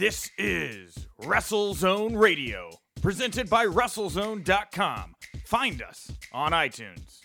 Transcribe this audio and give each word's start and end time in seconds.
This 0.00 0.30
is 0.38 1.08
WrestleZone 1.20 2.18
Radio, 2.18 2.70
presented 3.02 3.50
by 3.50 3.66
WrestleZone.com. 3.66 5.14
Find 5.44 5.82
us 5.82 6.10
on 6.32 6.52
iTunes. 6.52 7.18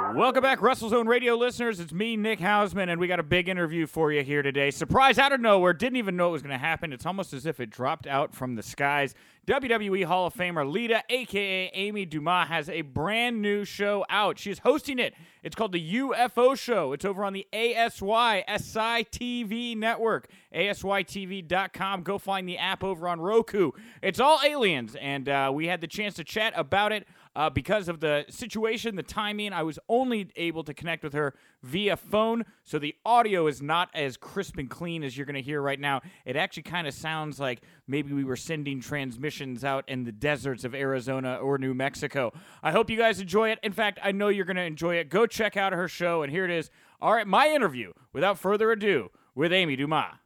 Welcome 0.00 0.42
back, 0.42 0.60
WrestleZone 0.60 1.06
Radio 1.06 1.34
listeners. 1.34 1.78
It's 1.78 1.92
me, 1.92 2.16
Nick 2.16 2.38
Hausman, 2.38 2.88
and 2.90 2.98
we 2.98 3.08
got 3.08 3.20
a 3.20 3.22
big 3.22 3.48
interview 3.48 3.86
for 3.86 4.10
you 4.10 4.22
here 4.22 4.40
today. 4.40 4.70
Surprise 4.70 5.18
out 5.18 5.32
of 5.32 5.40
nowhere. 5.40 5.74
Didn't 5.74 5.96
even 5.96 6.16
know 6.16 6.30
it 6.30 6.32
was 6.32 6.42
going 6.42 6.52
to 6.52 6.58
happen. 6.58 6.92
It's 6.92 7.04
almost 7.04 7.34
as 7.34 7.44
if 7.44 7.60
it 7.60 7.68
dropped 7.68 8.06
out 8.06 8.34
from 8.34 8.54
the 8.54 8.62
skies. 8.62 9.14
WWE 9.46 10.04
Hall 10.04 10.26
of 10.26 10.34
Famer 10.34 10.70
Lita, 10.70 11.02
aka 11.10 11.70
Amy 11.74 12.06
Dumas, 12.06 12.48
has 12.48 12.68
a 12.68 12.82
brand 12.82 13.42
new 13.42 13.64
show 13.64 14.04
out. 14.08 14.38
She's 14.38 14.60
hosting 14.60 14.98
it. 14.98 15.14
It's 15.42 15.56
called 15.56 15.72
the 15.72 15.94
UFO 15.96 16.56
Sho. 16.56 16.92
It's 16.92 17.04
over 17.04 17.24
on 17.24 17.32
the 17.32 17.46
ASY 17.52 18.44
SI 18.46 19.04
TV 19.10 19.76
network, 19.76 20.28
asytv.com. 20.54 22.02
Go 22.02 22.18
find 22.18 22.48
the 22.48 22.56
app 22.58 22.84
over 22.84 23.08
on 23.08 23.20
Roku. 23.20 23.72
It's 24.00 24.20
all 24.20 24.38
aliens, 24.44 24.94
and 24.94 25.28
uh, 25.28 25.50
we 25.52 25.66
had 25.66 25.80
the 25.80 25.88
chance 25.88 26.14
to 26.14 26.24
chat 26.24 26.52
about 26.56 26.92
it. 26.92 27.06
Uh, 27.34 27.48
because 27.48 27.88
of 27.88 28.00
the 28.00 28.24
situation, 28.28 28.94
the 28.94 29.02
timing, 29.02 29.52
I 29.52 29.62
was 29.62 29.78
only 29.88 30.30
able 30.36 30.64
to 30.64 30.74
connect 30.74 31.02
with 31.02 31.14
her 31.14 31.34
via 31.62 31.96
phone, 31.96 32.44
so 32.62 32.78
the 32.78 32.94
audio 33.06 33.46
is 33.46 33.62
not 33.62 33.88
as 33.94 34.18
crisp 34.18 34.58
and 34.58 34.68
clean 34.68 35.02
as 35.02 35.16
you're 35.16 35.24
going 35.24 35.34
to 35.34 35.42
hear 35.42 35.62
right 35.62 35.80
now. 35.80 36.02
It 36.26 36.36
actually 36.36 36.64
kind 36.64 36.86
of 36.86 36.92
sounds 36.92 37.40
like 37.40 37.62
maybe 37.86 38.12
we 38.12 38.24
were 38.24 38.36
sending 38.36 38.80
transmissions 38.80 39.64
out 39.64 39.88
in 39.88 40.04
the 40.04 40.12
deserts 40.12 40.64
of 40.64 40.74
Arizona 40.74 41.36
or 41.36 41.56
New 41.56 41.72
Mexico. 41.72 42.32
I 42.62 42.70
hope 42.72 42.90
you 42.90 42.98
guys 42.98 43.18
enjoy 43.18 43.50
it. 43.50 43.58
In 43.62 43.72
fact, 43.72 43.98
I 44.02 44.12
know 44.12 44.28
you're 44.28 44.44
going 44.44 44.56
to 44.56 44.62
enjoy 44.62 44.96
it. 44.96 45.08
Go 45.08 45.26
check 45.26 45.56
out 45.56 45.72
her 45.72 45.88
show, 45.88 46.22
and 46.22 46.30
here 46.30 46.44
it 46.44 46.50
is. 46.50 46.70
All 47.00 47.14
right, 47.14 47.26
my 47.26 47.48
interview, 47.48 47.92
without 48.12 48.38
further 48.38 48.70
ado, 48.70 49.10
with 49.34 49.52
Amy 49.52 49.76
Dumas. 49.76 50.16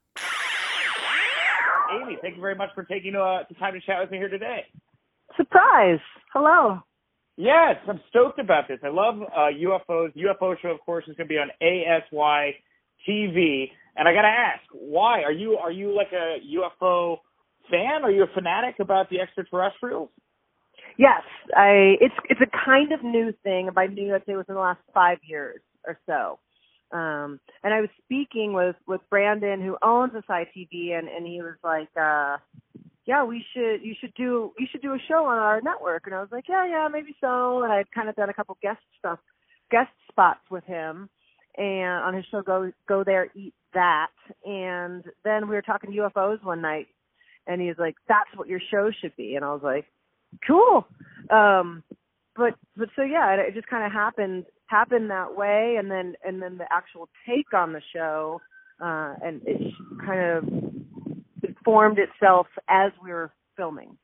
Amy, 2.02 2.18
thank 2.20 2.34
you 2.34 2.40
very 2.40 2.56
much 2.56 2.70
for 2.74 2.82
taking 2.82 3.14
uh, 3.14 3.44
the 3.48 3.54
time 3.54 3.74
to 3.74 3.80
chat 3.80 4.00
with 4.00 4.10
me 4.10 4.18
here 4.18 4.28
today. 4.28 4.66
Surprise! 5.36 6.00
Hello. 6.32 6.80
Yes, 7.36 7.76
I'm 7.88 8.00
stoked 8.08 8.38
about 8.38 8.68
this. 8.68 8.78
I 8.82 8.88
love 8.88 9.16
uh, 9.22 9.48
UFOs. 9.52 10.12
UFO 10.16 10.54
show, 10.60 10.68
of 10.68 10.80
course, 10.80 11.04
is 11.06 11.16
going 11.16 11.28
to 11.28 11.34
be 11.34 11.38
on 11.38 11.50
ASY 11.60 12.54
TV. 13.08 13.70
And 13.96 14.08
I 14.08 14.12
got 14.14 14.22
to 14.22 14.28
ask, 14.28 14.62
why 14.72 15.22
are 15.22 15.32
you 15.32 15.56
are 15.56 15.72
you 15.72 15.94
like 15.94 16.12
a 16.12 16.38
UFO 16.56 17.18
fan? 17.70 18.04
Are 18.04 18.10
you 18.10 18.24
a 18.24 18.26
fanatic 18.34 18.76
about 18.80 19.10
the 19.10 19.20
extraterrestrials? 19.20 20.10
Yes, 20.98 21.22
I. 21.54 21.96
It's 22.00 22.14
it's 22.30 22.40
a 22.40 22.64
kind 22.64 22.92
of 22.92 23.02
new 23.04 23.32
thing. 23.42 23.70
By 23.74 23.86
new, 23.86 24.14
I'd 24.14 24.24
say 24.26 24.36
within 24.36 24.54
the 24.54 24.60
last 24.60 24.80
five 24.94 25.18
years 25.26 25.60
or 25.86 25.98
so. 26.06 26.38
Um, 26.96 27.40
and 27.64 27.74
I 27.74 27.80
was 27.80 27.90
speaking 28.04 28.52
with 28.54 28.76
with 28.86 29.00
Brandon, 29.10 29.60
who 29.60 29.76
owns 29.82 30.12
SITV, 30.12 30.98
and 30.98 31.08
and 31.08 31.26
he 31.26 31.42
was 31.42 31.56
like, 31.64 31.88
uh, 32.00 32.38
"Yeah, 33.06 33.24
we 33.24 33.44
should 33.52 33.82
you 33.82 33.94
should 34.00 34.14
do 34.14 34.52
you 34.58 34.66
should 34.70 34.82
do 34.82 34.94
a 34.94 34.98
show 35.08 35.24
on 35.24 35.38
our 35.38 35.60
network." 35.60 36.06
And 36.06 36.14
I 36.14 36.20
was 36.20 36.30
like, 36.30 36.48
"Yeah, 36.48 36.66
yeah, 36.66 36.88
maybe 36.90 37.14
so." 37.20 37.62
And 37.62 37.72
I'd 37.72 37.90
kind 37.92 38.08
of 38.08 38.16
done 38.16 38.28
a 38.28 38.34
couple 38.34 38.56
guest 38.62 38.80
stuff, 38.98 39.18
guest 39.70 39.90
spots 40.10 40.40
with 40.50 40.64
him, 40.64 41.08
and 41.56 42.04
on 42.04 42.14
his 42.14 42.24
show, 42.30 42.42
go 42.42 42.70
go 42.88 43.04
there, 43.04 43.28
eat 43.34 43.54
that. 43.74 44.10
And 44.44 45.04
then 45.24 45.48
we 45.48 45.54
were 45.54 45.62
talking 45.62 45.92
UFOs 45.92 46.42
one 46.44 46.60
night, 46.60 46.88
and 47.46 47.60
he 47.60 47.68
was 47.68 47.78
like, 47.78 47.96
"That's 48.08 48.30
what 48.34 48.48
your 48.48 48.60
show 48.70 48.90
should 49.00 49.16
be." 49.16 49.36
And 49.36 49.44
I 49.44 49.52
was 49.52 49.62
like, 49.62 49.86
"Cool." 50.46 50.86
Um, 51.30 51.82
but 52.36 52.54
but 52.76 52.88
so 52.96 53.02
yeah, 53.02 53.34
it, 53.34 53.40
it 53.48 53.54
just 53.54 53.68
kind 53.68 53.84
of 53.84 53.92
happened 53.92 54.46
happened 54.66 55.10
that 55.10 55.36
way, 55.36 55.76
and 55.78 55.90
then 55.90 56.14
and 56.24 56.42
then 56.42 56.58
the 56.58 56.66
actual 56.70 57.08
take 57.26 57.54
on 57.54 57.72
the 57.72 57.82
show, 57.94 58.40
uh, 58.80 59.14
and 59.22 59.40
it 59.46 59.72
kind 60.04 60.20
of 60.20 60.44
formed 61.66 61.98
itself 61.98 62.46
as 62.68 62.92
we 63.04 63.10
were 63.10 63.32
filming. 63.58 63.98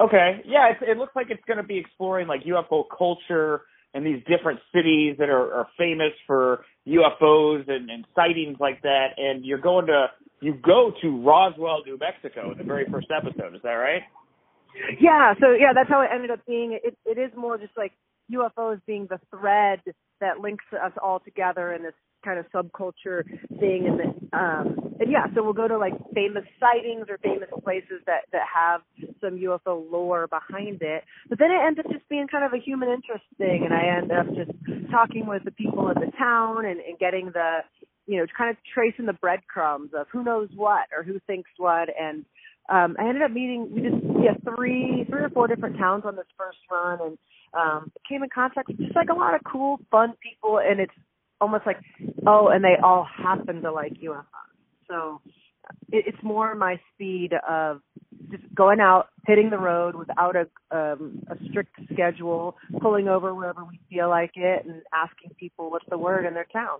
Okay, 0.00 0.40
yeah, 0.46 0.70
it, 0.70 0.90
it 0.90 0.96
looks 0.96 1.14
like 1.14 1.26
it's 1.30 1.44
going 1.46 1.58
to 1.58 1.62
be 1.62 1.78
exploring 1.78 2.26
like 2.26 2.44
UFO 2.44 2.84
culture 2.96 3.62
and 3.92 4.04
these 4.04 4.22
different 4.26 4.60
cities 4.74 5.16
that 5.18 5.28
are, 5.28 5.52
are 5.52 5.68
famous 5.76 6.12
for 6.26 6.64
UFOs 6.88 7.68
and, 7.68 7.90
and 7.90 8.06
sightings 8.14 8.56
like 8.58 8.82
that. 8.82 9.08
And 9.16 9.44
you're 9.44 9.60
going 9.60 9.86
to 9.86 10.06
you 10.40 10.54
go 10.54 10.92
to 11.00 11.22
Roswell, 11.22 11.82
New 11.86 11.98
Mexico 11.98 12.52
in 12.52 12.58
the 12.58 12.64
very 12.64 12.86
first 12.90 13.06
episode. 13.10 13.54
Is 13.54 13.62
that 13.62 13.70
right? 13.70 14.02
Yeah, 15.00 15.34
so 15.40 15.52
yeah, 15.52 15.72
that's 15.74 15.88
how 15.88 16.02
it 16.02 16.10
ended 16.12 16.30
up 16.30 16.40
being. 16.46 16.78
It 16.82 16.96
it 17.06 17.18
is 17.18 17.30
more 17.36 17.56
just 17.58 17.72
like 17.76 17.92
UFOs 18.32 18.80
being 18.86 19.06
the 19.08 19.20
thread 19.30 19.80
that 20.24 20.40
links 20.40 20.64
us 20.72 20.92
all 21.02 21.20
together 21.20 21.74
in 21.74 21.82
this 21.82 21.94
kind 22.24 22.38
of 22.38 22.46
subculture 22.52 23.22
thing. 23.60 23.86
And 23.86 24.00
um 24.32 24.94
and 24.98 25.10
yeah, 25.10 25.26
so 25.34 25.42
we'll 25.42 25.52
go 25.52 25.68
to 25.68 25.76
like 25.76 25.92
famous 26.14 26.44
sightings 26.58 27.06
or 27.08 27.18
famous 27.18 27.48
places 27.62 28.00
that 28.06 28.22
that 28.32 28.46
have 28.52 28.80
some 29.20 29.36
UFO 29.36 29.84
lore 29.90 30.26
behind 30.26 30.80
it. 30.80 31.04
But 31.28 31.38
then 31.38 31.50
it 31.50 31.60
ends 31.64 31.78
up 31.78 31.92
just 31.92 32.08
being 32.08 32.26
kind 32.26 32.44
of 32.44 32.52
a 32.52 32.62
human 32.62 32.88
interest 32.88 33.24
thing. 33.38 33.62
And 33.64 33.74
I 33.74 33.98
end 33.98 34.10
up 34.10 34.26
just 34.34 34.50
talking 34.90 35.26
with 35.26 35.44
the 35.44 35.50
people 35.52 35.88
in 35.90 36.00
the 36.00 36.12
town 36.16 36.64
and, 36.64 36.80
and 36.80 36.98
getting 36.98 37.26
the 37.26 37.60
you 38.06 38.18
know, 38.18 38.26
kind 38.36 38.50
of 38.50 38.56
tracing 38.74 39.06
the 39.06 39.14
breadcrumbs 39.14 39.90
of 39.96 40.06
who 40.12 40.22
knows 40.22 40.50
what 40.54 40.88
or 40.96 41.02
who 41.02 41.18
thinks 41.26 41.50
what. 41.58 41.88
And 41.88 42.24
um 42.70 42.96
I 42.98 43.08
ended 43.08 43.22
up 43.22 43.30
meeting 43.30 43.68
we 43.70 43.82
did 43.82 43.94
yeah 44.22 44.36
three 44.54 45.04
three 45.08 45.22
or 45.22 45.30
four 45.30 45.48
different 45.48 45.76
towns 45.76 46.04
on 46.06 46.16
this 46.16 46.30
first 46.38 46.58
run. 46.70 46.98
And 47.02 47.18
um 47.56 47.90
came 48.08 48.22
in 48.22 48.28
contact 48.34 48.68
with 48.68 48.78
just 48.78 48.96
like 48.96 49.08
a 49.08 49.14
lot 49.14 49.34
of 49.34 49.40
cool 49.50 49.78
fun 49.90 50.14
people 50.22 50.58
and 50.58 50.80
it's 50.80 50.92
almost 51.40 51.64
like 51.66 51.78
oh 52.26 52.48
and 52.48 52.64
they 52.64 52.76
all 52.82 53.06
happen 53.16 53.62
to 53.62 53.72
like 53.72 53.92
UFOs 53.94 54.24
so 54.88 55.20
it, 55.92 56.04
it's 56.06 56.22
more 56.22 56.54
my 56.54 56.78
speed 56.92 57.32
of 57.48 57.80
just 58.30 58.42
going 58.54 58.80
out 58.80 59.08
hitting 59.26 59.50
the 59.50 59.58
road 59.58 59.94
without 59.94 60.36
a 60.36 60.46
um 60.76 61.22
a 61.30 61.36
strict 61.48 61.74
schedule 61.92 62.56
pulling 62.80 63.08
over 63.08 63.34
wherever 63.34 63.64
we 63.64 63.80
feel 63.90 64.08
like 64.08 64.32
it 64.36 64.64
and 64.64 64.82
asking 64.92 65.30
people 65.38 65.70
what's 65.70 65.86
the 65.90 65.98
word 65.98 66.24
in 66.24 66.34
their 66.34 66.46
town. 66.52 66.78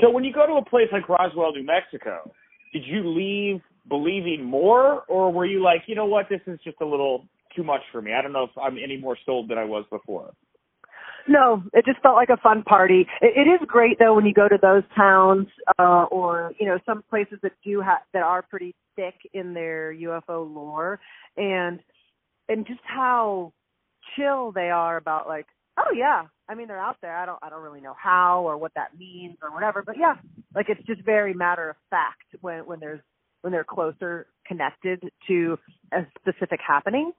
So 0.00 0.10
when 0.10 0.24
you 0.24 0.32
go 0.32 0.46
to 0.46 0.54
a 0.54 0.64
place 0.64 0.88
like 0.92 1.08
Roswell, 1.08 1.52
New 1.52 1.64
Mexico, 1.64 2.30
did 2.72 2.84
you 2.86 3.08
leave 3.08 3.60
believing 3.88 4.44
more, 4.44 5.02
or 5.08 5.32
were 5.32 5.46
you 5.46 5.62
like, 5.62 5.82
you 5.86 5.94
know 5.94 6.04
what, 6.04 6.28
this 6.28 6.40
is 6.46 6.58
just 6.62 6.76
a 6.80 6.84
little 6.84 7.24
too 7.58 7.64
much 7.64 7.82
for 7.90 8.00
me? 8.00 8.12
I 8.12 8.22
don't 8.22 8.32
know 8.32 8.44
if 8.44 8.50
I'm 8.60 8.78
any 8.78 8.96
more 8.96 9.16
sold 9.26 9.48
than 9.48 9.58
I 9.58 9.64
was 9.64 9.84
before. 9.90 10.32
No, 11.26 11.62
it 11.74 11.84
just 11.84 12.00
felt 12.00 12.14
like 12.14 12.30
a 12.30 12.38
fun 12.38 12.62
party. 12.62 13.06
It, 13.20 13.36
it 13.36 13.50
is 13.50 13.60
great 13.66 13.98
though 13.98 14.14
when 14.14 14.24
you 14.24 14.32
go 14.32 14.48
to 14.48 14.58
those 14.60 14.84
towns 14.96 15.46
uh 15.78 16.04
or 16.10 16.52
you 16.58 16.66
know 16.66 16.78
some 16.86 17.02
places 17.10 17.38
that 17.42 17.52
do 17.64 17.80
have 17.80 17.98
that 18.14 18.22
are 18.22 18.42
pretty 18.42 18.74
thick 18.96 19.14
in 19.34 19.52
their 19.52 19.92
UFO 19.92 20.52
lore 20.52 21.00
and 21.36 21.80
and 22.48 22.66
just 22.66 22.80
how 22.84 23.52
chill 24.16 24.52
they 24.52 24.70
are 24.70 24.96
about 24.96 25.28
like 25.28 25.46
oh 25.76 25.92
yeah 25.94 26.22
I 26.48 26.54
mean 26.54 26.66
they're 26.66 26.80
out 26.80 26.96
there 27.02 27.16
I 27.16 27.26
don't 27.26 27.38
I 27.42 27.50
don't 27.50 27.62
really 27.62 27.82
know 27.82 27.96
how 28.02 28.42
or 28.42 28.56
what 28.56 28.72
that 28.74 28.98
means 28.98 29.36
or 29.42 29.52
whatever 29.52 29.82
but 29.82 29.96
yeah 29.98 30.14
like 30.54 30.70
it's 30.70 30.86
just 30.86 31.02
very 31.02 31.34
matter 31.34 31.68
of 31.68 31.76
fact 31.90 32.24
when 32.40 32.60
when 32.60 32.80
there's 32.80 33.00
when 33.42 33.52
they're 33.52 33.64
closer 33.64 34.28
connected 34.46 35.02
to 35.26 35.58
a 35.92 36.06
specific 36.18 36.60
happening 36.66 37.12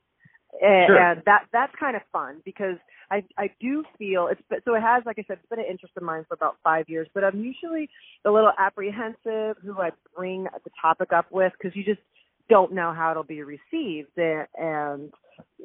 and, 0.61 0.87
Sure. 0.87 0.97
and 0.97 1.21
that 1.25 1.45
that's 1.53 1.73
kind 1.79 1.95
of 1.95 2.01
fun 2.11 2.41
because 2.43 2.77
I 3.11 3.23
I 3.37 3.49
do 3.59 3.83
feel 3.97 4.27
it's 4.27 4.41
so 4.65 4.73
it 4.73 4.81
has 4.81 5.03
like 5.05 5.19
I 5.19 5.23
said 5.27 5.37
it's 5.39 5.49
been 5.49 5.59
an 5.59 5.65
interest 5.69 5.93
of 5.95 6.03
mine 6.03 6.25
for 6.27 6.33
about 6.33 6.57
five 6.63 6.89
years 6.89 7.07
but 7.13 7.23
I'm 7.23 7.39
usually 7.43 7.89
a 8.25 8.31
little 8.31 8.51
apprehensive 8.57 9.57
who 9.63 9.79
I 9.79 9.91
bring 10.15 10.45
the 10.45 10.71
topic 10.81 11.13
up 11.13 11.27
with 11.31 11.53
because 11.59 11.75
you 11.75 11.83
just 11.83 12.01
don't 12.49 12.73
know 12.73 12.93
how 12.93 13.11
it'll 13.11 13.23
be 13.23 13.43
received. 13.43 14.17
And, 14.17 14.47
and 14.57 15.13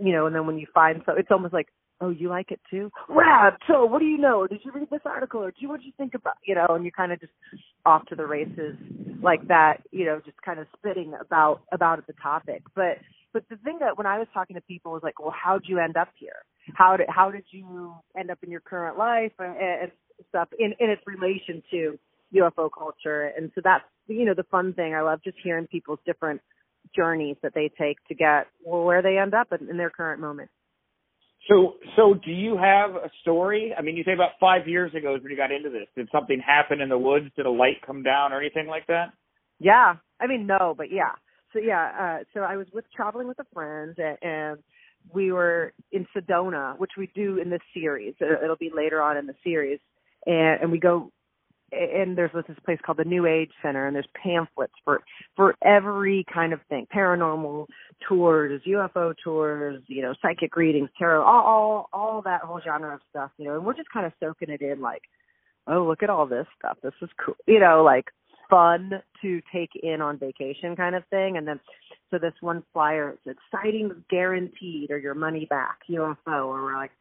you 0.00 0.12
know 0.12 0.26
and 0.26 0.34
then 0.34 0.46
when 0.46 0.58
you 0.58 0.66
find 0.74 1.02
so 1.06 1.12
it's 1.16 1.30
almost 1.30 1.54
like 1.54 1.68
oh 2.00 2.10
you 2.10 2.28
like 2.28 2.50
it 2.50 2.60
too? 2.70 2.90
Rad 3.08 3.54
so 3.66 3.86
what 3.86 4.00
do 4.00 4.04
you 4.04 4.18
know? 4.18 4.46
Did 4.46 4.60
you 4.64 4.72
read 4.72 4.88
this 4.90 5.00
article 5.06 5.42
or 5.42 5.50
do 5.50 5.56
you 5.60 5.68
what 5.70 5.80
do 5.80 5.86
you 5.86 5.92
think 5.96 6.14
about 6.14 6.34
you 6.44 6.54
know? 6.54 6.66
And 6.68 6.84
you're 6.84 6.92
kind 6.92 7.12
of 7.12 7.20
just 7.20 7.32
off 7.86 8.04
to 8.06 8.14
the 8.14 8.26
races 8.26 8.76
like 9.22 9.48
that 9.48 9.78
you 9.90 10.04
know 10.04 10.20
just 10.24 10.40
kind 10.42 10.60
of 10.60 10.66
spitting 10.76 11.14
about 11.18 11.62
about 11.72 12.06
the 12.06 12.12
topic. 12.22 12.62
But 12.74 12.98
but 13.34 13.44
the 13.50 13.56
thing 13.56 13.78
that 13.80 13.98
when 13.98 14.06
I 14.06 14.18
was 14.18 14.28
talking 14.32 14.54
to 14.54 14.62
people 14.62 14.92
was 14.92 15.02
like, 15.02 15.20
well, 15.20 15.34
how'd 15.34 15.64
you 15.66 15.80
end 15.80 15.96
up 15.96 16.08
here? 16.14 16.46
How 16.74 16.96
did 16.96 17.08
how 17.10 17.30
did 17.30 17.44
you 17.50 17.94
end 18.18 18.30
up 18.30 18.38
in 18.42 18.50
your 18.50 18.60
current 18.60 18.96
life 18.96 19.32
and, 19.38 19.56
and 19.56 19.92
stuff 20.30 20.48
in 20.58 20.72
in 20.78 20.88
its 20.88 21.02
relation 21.06 21.62
to 21.72 21.98
UFO 22.36 22.70
culture? 22.72 23.32
And 23.36 23.50
so 23.54 23.60
that's 23.62 23.84
you 24.06 24.24
know 24.24 24.34
the 24.34 24.44
fun 24.44 24.72
thing. 24.72 24.94
I 24.94 25.02
love 25.02 25.20
just 25.22 25.36
hearing 25.42 25.66
people's 25.66 25.98
different 26.06 26.40
journeys 26.96 27.36
that 27.42 27.52
they 27.54 27.70
take 27.78 27.98
to 28.08 28.14
get 28.14 28.46
well 28.64 28.84
where 28.84 29.02
they 29.02 29.18
end 29.18 29.34
up 29.34 29.48
in, 29.52 29.68
in 29.68 29.76
their 29.76 29.90
current 29.90 30.20
moment. 30.20 30.48
So, 31.48 31.74
so 31.96 32.14
do 32.14 32.30
you 32.30 32.56
have 32.56 32.94
a 32.94 33.10
story? 33.20 33.74
I 33.76 33.82
mean, 33.82 33.96
you 33.96 34.04
say 34.04 34.14
about 34.14 34.30
five 34.40 34.66
years 34.66 34.94
ago 34.94 35.14
is 35.14 35.22
when 35.22 35.30
you 35.30 35.36
got 35.36 35.52
into 35.52 35.68
this. 35.68 35.86
Did 35.94 36.08
something 36.10 36.40
happen 36.40 36.80
in 36.80 36.88
the 36.88 36.96
woods? 36.96 37.26
Did 37.36 37.44
a 37.44 37.50
light 37.50 37.84
come 37.86 38.02
down 38.02 38.32
or 38.32 38.40
anything 38.40 38.66
like 38.66 38.86
that? 38.86 39.12
Yeah, 39.58 39.96
I 40.20 40.26
mean 40.26 40.46
no, 40.46 40.74
but 40.76 40.90
yeah. 40.90 41.12
So 41.54 41.60
yeah, 41.60 42.18
uh, 42.20 42.24
so 42.34 42.40
I 42.40 42.56
was 42.56 42.66
with 42.74 42.84
traveling 42.94 43.28
with 43.28 43.38
a 43.38 43.46
friend 43.54 43.96
and, 44.20 44.58
we 45.12 45.32
were 45.32 45.74
in 45.92 46.06
Sedona, 46.16 46.78
which 46.78 46.92
we 46.96 47.10
do 47.14 47.38
in 47.38 47.50
this 47.50 47.60
series. 47.74 48.14
Uh, 48.22 48.42
It'll 48.42 48.56
be 48.56 48.70
later 48.74 49.02
on 49.02 49.18
in 49.18 49.26
the 49.26 49.34
series, 49.44 49.78
and, 50.26 50.62
and 50.62 50.72
we 50.72 50.78
go 50.78 51.10
and 51.72 52.16
there's 52.16 52.30
this 52.32 52.56
place 52.64 52.78
called 52.84 52.98
the 52.98 53.04
New 53.04 53.26
Age 53.26 53.50
Center, 53.60 53.86
and 53.86 53.96
there's 53.96 54.08
pamphlets 54.22 54.74
for 54.84 55.02
for 55.34 55.56
every 55.62 56.24
kind 56.32 56.52
of 56.52 56.60
thing: 56.68 56.86
paranormal 56.94 57.66
tours, 58.08 58.62
UFO 58.66 59.14
tours, 59.22 59.82
you 59.88 60.02
know, 60.02 60.14
psychic 60.22 60.54
readings, 60.56 60.88
tarot, 60.98 61.22
all 61.24 61.44
all 61.44 61.88
all 61.92 62.22
that 62.22 62.42
whole 62.42 62.60
genre 62.64 62.94
of 62.94 63.00
stuff. 63.10 63.30
You 63.38 63.46
know, 63.46 63.56
and 63.56 63.64
we're 63.64 63.74
just 63.74 63.90
kind 63.92 64.06
of 64.06 64.12
soaking 64.20 64.50
it 64.50 64.62
in, 64.62 64.80
like, 64.80 65.02
oh, 65.66 65.84
look 65.84 66.02
at 66.02 66.10
all 66.10 66.26
this 66.26 66.46
stuff. 66.58 66.78
This 66.82 66.94
is 67.02 67.10
cool. 67.24 67.36
You 67.46 67.60
know, 67.60 67.82
like 67.82 68.06
fun 68.54 69.02
to 69.20 69.40
take 69.52 69.70
in 69.82 70.00
on 70.00 70.18
vacation 70.18 70.76
kind 70.76 70.94
of 70.94 71.02
thing. 71.10 71.36
And 71.36 71.46
then, 71.46 71.58
so 72.10 72.18
this 72.18 72.34
one 72.40 72.62
flyer, 72.72 73.16
it's 73.26 73.40
sightings 73.50 73.94
guaranteed 74.08 74.90
or 74.90 74.98
your 74.98 75.14
money 75.14 75.46
back 75.46 75.78
UFO 75.90 76.46
or 76.46 76.72
like 76.74 76.92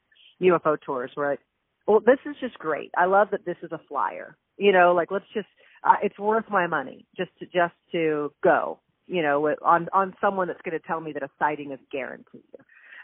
UFO 0.41 0.77
tours. 0.81 1.11
We're 1.15 1.29
like, 1.31 1.39
well, 1.85 1.99
this 1.99 2.19
is 2.25 2.35
just 2.39 2.57
great. 2.57 2.91
I 2.97 3.05
love 3.05 3.27
that 3.31 3.45
this 3.45 3.57
is 3.61 3.71
a 3.71 3.79
flyer. 3.87 4.35
You 4.57 4.71
know, 4.71 4.93
like 4.93 5.11
let's 5.11 5.25
just, 5.33 5.47
uh, 5.83 5.95
it's 6.01 6.17
worth 6.17 6.45
my 6.49 6.65
money 6.65 7.05
just 7.15 7.31
to 7.39 7.45
just 7.45 7.75
to 7.91 8.31
go. 8.43 8.79
You 9.05 9.21
know, 9.21 9.41
with, 9.41 9.59
on 9.61 9.89
on 9.91 10.15
someone 10.21 10.47
that's 10.47 10.61
going 10.61 10.79
to 10.79 10.87
tell 10.87 11.01
me 11.01 11.11
that 11.11 11.23
a 11.23 11.29
sighting 11.37 11.71
is 11.71 11.79
guaranteed. 11.91 12.41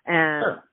And 0.05 0.43
Sure. 0.43 0.63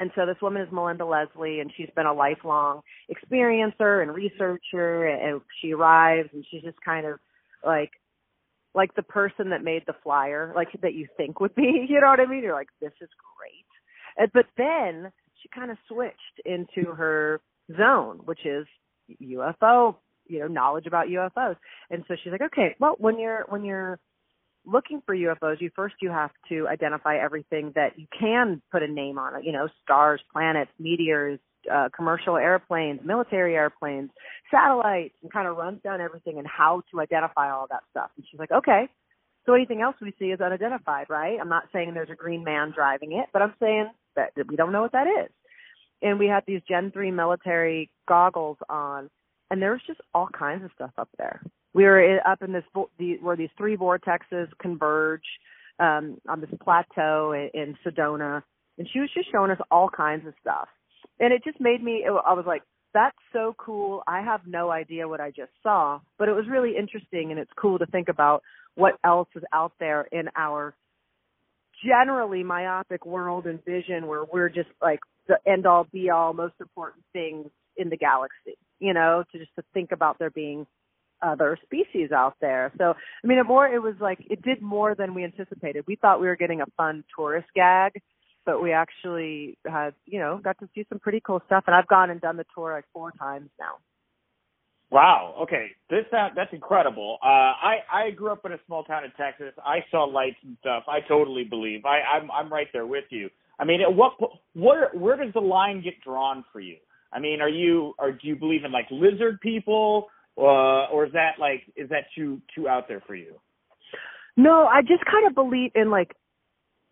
And 0.00 0.10
so 0.14 0.24
this 0.24 0.40
woman 0.40 0.62
is 0.62 0.72
Melinda 0.72 1.04
Leslie, 1.04 1.60
and 1.60 1.70
she's 1.76 1.90
been 1.94 2.06
a 2.06 2.14
lifelong 2.14 2.80
experiencer 3.12 4.00
and 4.00 4.14
researcher. 4.14 5.06
And 5.06 5.42
she 5.60 5.74
arrives, 5.74 6.30
and 6.32 6.42
she's 6.50 6.62
just 6.62 6.80
kind 6.82 7.04
of 7.06 7.18
like, 7.64 7.90
like 8.74 8.94
the 8.94 9.02
person 9.02 9.50
that 9.50 9.62
made 9.62 9.82
the 9.86 9.92
flyer, 10.02 10.54
like 10.56 10.68
that 10.80 10.94
you 10.94 11.06
think 11.18 11.38
would 11.40 11.54
be. 11.54 11.86
You 11.90 12.00
know 12.00 12.06
what 12.06 12.20
I 12.20 12.24
mean? 12.24 12.42
You're 12.42 12.54
like, 12.54 12.70
this 12.80 12.94
is 13.02 13.10
great. 13.36 13.66
And, 14.16 14.32
but 14.32 14.46
then 14.56 15.12
she 15.42 15.50
kind 15.54 15.70
of 15.70 15.76
switched 15.86 16.40
into 16.46 16.92
her 16.92 17.42
zone, 17.76 18.20
which 18.24 18.46
is 18.46 18.66
UFO, 19.22 19.96
you 20.26 20.38
know, 20.38 20.46
knowledge 20.46 20.86
about 20.86 21.08
UFOs. 21.08 21.56
And 21.90 22.04
so 22.08 22.16
she's 22.22 22.32
like, 22.32 22.40
okay, 22.40 22.74
well, 22.80 22.96
when 22.98 23.18
you're 23.18 23.44
when 23.50 23.64
you're 23.66 23.98
looking 24.66 25.02
for 25.06 25.14
UFOs, 25.14 25.60
you 25.60 25.70
first 25.74 25.96
you 26.00 26.10
have 26.10 26.30
to 26.48 26.68
identify 26.68 27.16
everything 27.16 27.72
that 27.74 27.98
you 27.98 28.06
can 28.18 28.62
put 28.70 28.82
a 28.82 28.88
name 28.88 29.18
on. 29.18 29.42
You 29.42 29.52
know, 29.52 29.68
stars, 29.82 30.20
planets, 30.32 30.70
meteors, 30.78 31.38
uh, 31.70 31.88
commercial 31.94 32.36
airplanes, 32.36 33.00
military 33.04 33.54
airplanes, 33.54 34.10
satellites, 34.50 35.14
and 35.22 35.32
kind 35.32 35.48
of 35.48 35.56
runs 35.56 35.82
down 35.82 36.00
everything 36.00 36.38
and 36.38 36.46
how 36.46 36.82
to 36.90 37.00
identify 37.00 37.50
all 37.50 37.66
that 37.70 37.82
stuff. 37.90 38.10
And 38.16 38.26
she's 38.30 38.40
like, 38.40 38.52
okay. 38.52 38.88
So 39.46 39.54
anything 39.54 39.80
else 39.80 39.96
we 40.00 40.12
see 40.18 40.26
is 40.26 40.40
unidentified, 40.40 41.06
right? 41.08 41.38
I'm 41.40 41.48
not 41.48 41.64
saying 41.72 41.94
there's 41.94 42.10
a 42.10 42.14
green 42.14 42.44
man 42.44 42.72
driving 42.74 43.12
it, 43.12 43.26
but 43.32 43.42
I'm 43.42 43.54
saying 43.58 43.90
that 44.16 44.32
we 44.48 44.56
don't 44.56 44.72
know 44.72 44.82
what 44.82 44.92
that 44.92 45.06
is. 45.06 45.30
And 46.02 46.18
we 46.18 46.26
had 46.26 46.44
these 46.46 46.60
Gen 46.68 46.90
3 46.92 47.10
military 47.10 47.90
goggles 48.08 48.58
on, 48.68 49.10
and 49.50 49.60
there 49.60 49.72
was 49.72 49.80
just 49.86 50.00
all 50.14 50.28
kinds 50.28 50.64
of 50.64 50.70
stuff 50.74 50.92
up 50.98 51.08
there. 51.18 51.42
We 51.72 51.84
were 51.84 52.18
up 52.26 52.42
in 52.42 52.52
this 52.52 52.64
where 53.20 53.36
these 53.36 53.50
three 53.56 53.76
vortexes 53.76 54.48
converge 54.60 55.24
um, 55.78 56.20
on 56.28 56.40
this 56.40 56.50
plateau 56.62 57.32
in, 57.32 57.50
in 57.54 57.76
Sedona, 57.84 58.42
and 58.78 58.88
she 58.92 59.00
was 59.00 59.10
just 59.14 59.30
showing 59.30 59.50
us 59.50 59.58
all 59.70 59.88
kinds 59.88 60.26
of 60.26 60.34
stuff. 60.40 60.68
And 61.18 61.32
it 61.32 61.42
just 61.44 61.60
made 61.60 61.82
me. 61.82 62.04
I 62.06 62.32
was 62.32 62.44
like, 62.46 62.62
"That's 62.92 63.16
so 63.32 63.54
cool." 63.58 64.02
I 64.06 64.22
have 64.22 64.40
no 64.46 64.70
idea 64.70 65.08
what 65.08 65.20
I 65.20 65.30
just 65.30 65.52
saw, 65.62 66.00
but 66.18 66.28
it 66.28 66.32
was 66.32 66.46
really 66.48 66.76
interesting, 66.76 67.30
and 67.30 67.38
it's 67.38 67.52
cool 67.56 67.78
to 67.78 67.86
think 67.86 68.08
about 68.08 68.42
what 68.74 68.94
else 69.04 69.28
is 69.36 69.42
out 69.52 69.72
there 69.78 70.02
in 70.10 70.28
our 70.36 70.74
generally 71.84 72.42
myopic 72.42 73.06
world 73.06 73.46
and 73.46 73.64
vision 73.64 74.06
where 74.06 74.24
we're 74.24 74.48
just 74.48 74.68
like 74.82 75.00
the 75.28 75.38
end 75.46 75.66
all 75.66 75.86
be 75.92 76.10
all 76.10 76.32
most 76.32 76.54
important 76.60 77.04
things 77.12 77.46
in 77.76 77.88
the 77.88 77.96
galaxy 77.96 78.58
you 78.78 78.92
know 78.92 79.24
to 79.32 79.38
just 79.38 79.54
to 79.56 79.62
think 79.72 79.90
about 79.92 80.18
there 80.18 80.30
being 80.30 80.66
other 81.22 81.58
species 81.62 82.12
out 82.12 82.34
there 82.40 82.72
so 82.78 82.94
i 83.22 83.26
mean 83.26 83.38
it 83.38 83.44
more 83.44 83.66
it 83.66 83.80
was 83.80 83.94
like 84.00 84.18
it 84.30 84.42
did 84.42 84.60
more 84.62 84.94
than 84.94 85.14
we 85.14 85.24
anticipated 85.24 85.84
we 85.86 85.96
thought 85.96 86.20
we 86.20 86.26
were 86.26 86.36
getting 86.36 86.60
a 86.60 86.66
fun 86.76 87.04
tourist 87.16 87.48
gag 87.54 87.92
but 88.46 88.62
we 88.62 88.72
actually 88.72 89.56
had 89.66 89.94
you 90.06 90.18
know 90.18 90.40
got 90.42 90.58
to 90.58 90.68
see 90.74 90.84
some 90.88 90.98
pretty 90.98 91.20
cool 91.24 91.40
stuff 91.46 91.64
and 91.66 91.76
i've 91.76 91.88
gone 91.88 92.10
and 92.10 92.20
done 92.20 92.36
the 92.36 92.44
tour 92.54 92.72
like 92.72 92.84
four 92.92 93.12
times 93.12 93.50
now 93.58 93.74
Wow. 94.90 95.36
Okay. 95.42 95.68
This 95.88 96.04
sound, 96.10 96.32
that's 96.36 96.52
incredible. 96.52 97.18
Uh, 97.22 97.26
I 97.26 97.76
I 97.92 98.10
grew 98.10 98.32
up 98.32 98.44
in 98.44 98.52
a 98.52 98.58
small 98.66 98.82
town 98.82 99.04
in 99.04 99.12
Texas. 99.12 99.52
I 99.64 99.84
saw 99.90 100.04
lights 100.04 100.38
and 100.44 100.56
stuff. 100.60 100.84
I 100.88 100.98
totally 101.06 101.44
believe. 101.44 101.84
I 101.84 102.00
I'm 102.16 102.30
I'm 102.30 102.52
right 102.52 102.66
there 102.72 102.86
with 102.86 103.04
you. 103.10 103.30
I 103.58 103.64
mean, 103.64 103.80
at 103.82 103.94
what 103.94 104.14
where 104.54 104.90
where 104.92 105.16
does 105.16 105.32
the 105.32 105.40
line 105.40 105.80
get 105.82 105.94
drawn 106.02 106.44
for 106.52 106.60
you? 106.60 106.76
I 107.12 107.20
mean, 107.20 107.40
are 107.40 107.48
you 107.48 107.94
or 107.98 108.12
do 108.12 108.26
you 108.26 108.34
believe 108.34 108.64
in 108.64 108.72
like 108.72 108.86
lizard 108.90 109.40
people, 109.40 110.08
uh, 110.36 110.86
or 110.92 111.06
is 111.06 111.12
that 111.12 111.32
like 111.38 111.62
is 111.76 111.88
that 111.90 112.04
too 112.16 112.40
too 112.54 112.68
out 112.68 112.88
there 112.88 113.02
for 113.06 113.14
you? 113.14 113.34
No, 114.36 114.66
I 114.66 114.82
just 114.82 115.04
kind 115.04 115.26
of 115.26 115.34
believe 115.34 115.72
in 115.74 115.90
like, 115.90 116.14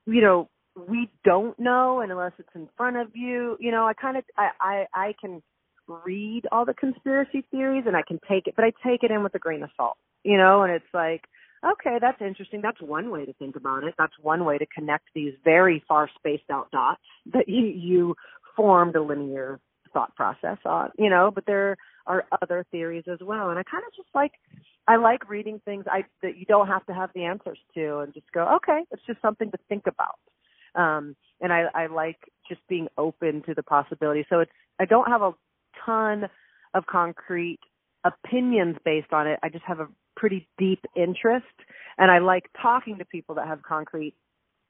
you 0.06 0.20
know, 0.20 0.49
we 0.88 1.08
don't 1.25 1.58
know, 1.58 2.00
and 2.00 2.12
unless 2.12 2.32
it's 2.38 2.49
in 2.55 2.69
front 2.76 2.96
of 2.96 3.08
you, 3.14 3.56
you 3.61 3.70
know, 3.70 3.87
I 3.87 3.94
kind 3.94 4.17
of, 4.17 4.25
I, 4.37 4.50
I, 4.61 4.87
I 4.94 5.14
can 5.20 5.43
read 6.05 6.43
all 6.52 6.64
the 6.64 6.75
conspiracy 6.75 7.44
theories 7.50 7.85
and 7.87 7.96
I 7.96 8.02
can 8.06 8.20
take 8.29 8.46
it, 8.46 8.55
but 8.55 8.64
I 8.64 8.73
take 8.87 9.02
it 9.02 9.11
in 9.11 9.23
with 9.23 9.35
a 9.35 9.38
grain 9.38 9.62
of 9.62 9.70
salt, 9.76 9.96
you 10.23 10.37
know, 10.37 10.62
and 10.62 10.73
it's 10.73 10.85
like, 10.93 11.25
okay, 11.64 11.99
that's 12.00 12.20
interesting. 12.20 12.61
That's 12.62 12.81
one 12.81 13.11
way 13.11 13.25
to 13.25 13.32
think 13.35 13.56
about 13.56 13.85
it. 13.85 13.94
That's 13.99 14.12
one 14.20 14.44
way 14.44 14.58
to 14.58 14.67
connect 14.67 15.06
these 15.14 15.32
very 15.43 15.82
far 15.88 16.08
spaced 16.17 16.50
out 16.50 16.70
dots 16.70 17.00
that 17.32 17.49
you, 17.49 17.64
you 17.67 18.14
formed 18.56 18.94
a 18.94 19.02
linear 19.02 19.58
thought 19.93 20.14
process 20.14 20.58
on, 20.64 20.90
you 20.99 21.08
know, 21.08 21.32
but 21.35 21.44
there 21.46 21.76
are 22.08 22.25
other 22.43 22.66
theories 22.72 23.05
as 23.10 23.19
well. 23.22 23.50
And 23.50 23.58
I 23.58 23.62
kind 23.62 23.84
of 23.87 23.94
just 23.94 24.08
like, 24.14 24.32
I 24.88 24.96
like 24.96 25.28
reading 25.28 25.60
things 25.64 25.84
I 25.87 26.05
that 26.22 26.37
you 26.37 26.46
don't 26.46 26.66
have 26.66 26.84
to 26.87 26.94
have 26.94 27.10
the 27.14 27.25
answers 27.25 27.58
to, 27.75 27.99
and 27.99 28.12
just 28.14 28.32
go, 28.32 28.56
okay, 28.56 28.81
it's 28.90 29.02
just 29.06 29.22
something 29.22 29.50
to 29.50 29.58
think 29.69 29.84
about. 29.87 30.19
Um, 30.75 31.14
and 31.40 31.52
I, 31.52 31.66
I 31.75 31.87
like 31.87 32.19
just 32.49 32.60
being 32.69 32.88
open 32.96 33.43
to 33.43 33.55
the 33.55 33.62
possibility. 33.62 34.26
So 34.28 34.40
it's 34.40 34.50
I 34.81 34.87
don't 34.87 35.08
have 35.08 35.22
a 35.22 35.32
ton 35.84 36.25
of 36.75 36.87
concrete 36.87 37.60
opinions 38.05 38.76
based 38.84 39.12
on 39.12 39.26
it. 39.26 39.38
I 39.43 39.49
just 39.49 39.64
have 39.64 39.81
a 39.81 39.88
pretty 40.16 40.49
deep 40.58 40.81
interest, 40.96 41.46
and 41.99 42.11
I 42.11 42.19
like 42.19 42.46
talking 42.61 42.99
to 42.99 43.04
people 43.04 43.34
that 43.37 43.46
have 43.46 43.62
concrete 43.62 44.14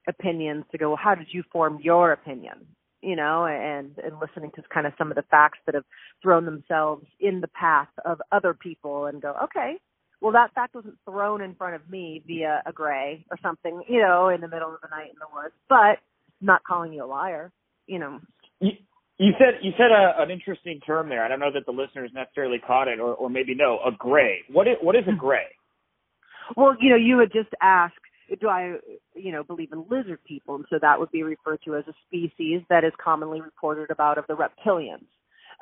opinions 0.08 0.64
to 0.72 0.78
go, 0.78 0.88
well, 0.88 0.98
how 1.02 1.14
did 1.14 1.28
you 1.30 1.42
form 1.52 1.78
your 1.82 2.12
opinion? 2.12 2.66
You 3.00 3.16
know, 3.16 3.46
and 3.46 3.96
and 3.98 4.20
listening 4.20 4.50
to 4.56 4.62
kind 4.72 4.86
of 4.86 4.92
some 4.98 5.10
of 5.10 5.16
the 5.16 5.24
facts 5.30 5.58
that 5.66 5.74
have 5.74 5.84
thrown 6.22 6.44
themselves 6.44 7.06
in 7.20 7.40
the 7.40 7.48
path 7.48 7.88
of 8.04 8.20
other 8.32 8.54
people, 8.54 9.06
and 9.06 9.22
go, 9.22 9.34
okay, 9.44 9.76
well 10.20 10.32
that 10.32 10.52
fact 10.54 10.74
wasn't 10.74 10.98
thrown 11.04 11.40
in 11.40 11.54
front 11.54 11.76
of 11.76 11.88
me 11.88 12.22
via 12.26 12.62
a 12.66 12.72
gray 12.72 13.24
or 13.30 13.38
something, 13.42 13.82
you 13.88 14.00
know, 14.00 14.28
in 14.28 14.40
the 14.40 14.48
middle 14.48 14.74
of 14.74 14.80
the 14.82 14.88
night 14.88 15.10
in 15.10 15.18
the 15.20 15.26
woods. 15.32 15.54
But 15.68 15.98
not 16.40 16.64
calling 16.64 16.92
you 16.92 17.04
a 17.04 17.06
liar, 17.06 17.52
you 17.86 17.98
know. 17.98 18.20
You, 18.60 18.72
you 19.18 19.32
said 19.38 19.58
you 19.62 19.72
said 19.76 19.90
a, 19.90 20.22
an 20.22 20.30
interesting 20.30 20.80
term 20.86 21.08
there. 21.08 21.24
I 21.24 21.28
don't 21.28 21.40
know 21.40 21.52
that 21.52 21.66
the 21.66 21.72
listeners 21.72 22.10
necessarily 22.14 22.58
caught 22.64 22.88
it, 22.88 23.00
or 23.00 23.14
or 23.14 23.28
maybe 23.28 23.54
no. 23.54 23.78
A 23.86 23.90
gray. 23.90 24.40
What 24.50 24.66
is 24.68 24.74
what 24.80 24.96
is 24.96 25.04
a 25.08 25.12
hmm. 25.12 25.18
gray? 25.18 25.46
Well, 26.56 26.76
you 26.80 26.90
know, 26.90 26.96
you 26.96 27.16
would 27.16 27.32
just 27.32 27.50
ask, 27.60 27.94
do 28.40 28.48
I, 28.48 28.76
you 29.14 29.32
know, 29.32 29.42
believe 29.42 29.72
in 29.72 29.84
lizard 29.90 30.20
people? 30.24 30.56
And 30.56 30.64
so 30.70 30.78
that 30.80 30.98
would 30.98 31.10
be 31.10 31.22
referred 31.22 31.60
to 31.64 31.76
as 31.76 31.84
a 31.88 31.94
species 32.06 32.62
that 32.68 32.84
is 32.84 32.92
commonly 33.02 33.40
reported 33.40 33.90
about 33.90 34.18
of 34.18 34.26
the 34.28 34.34
reptilians, 34.34 35.06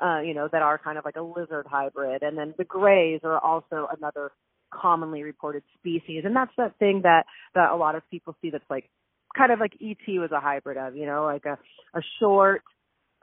uh, 0.03 0.21
you 0.21 0.35
know, 0.35 0.49
that 0.51 0.63
are 0.63 0.79
kind 0.79 0.99
of 0.99 1.05
like 1.05 1.17
a 1.17 1.23
lizard 1.23 1.67
hybrid. 1.69 2.23
And 2.23 2.37
then 2.37 2.55
the 2.59 2.65
grays 2.65 3.21
are 3.25 3.39
also 3.39 3.89
another 3.97 4.33
commonly 4.73 5.23
reported 5.23 5.63
species. 5.79 6.23
And 6.25 6.35
that's 6.35 6.53
that 6.57 6.79
thing 6.79 7.03
that, 7.05 7.27
that 7.55 7.71
a 7.71 7.77
lot 7.77 7.95
of 7.95 8.03
people 8.11 8.37
see 8.43 8.51
that's 8.51 8.65
like, 8.69 8.91
kind 9.37 9.53
of 9.53 9.61
like 9.61 9.75
ET 9.81 10.07
was 10.09 10.33
a 10.33 10.41
hybrid 10.41 10.77
of, 10.77 10.97
you 10.97 11.07
know, 11.07 11.25
like 11.25 11.45
a, 11.45 11.59
a 11.97 12.03
short, 12.19 12.63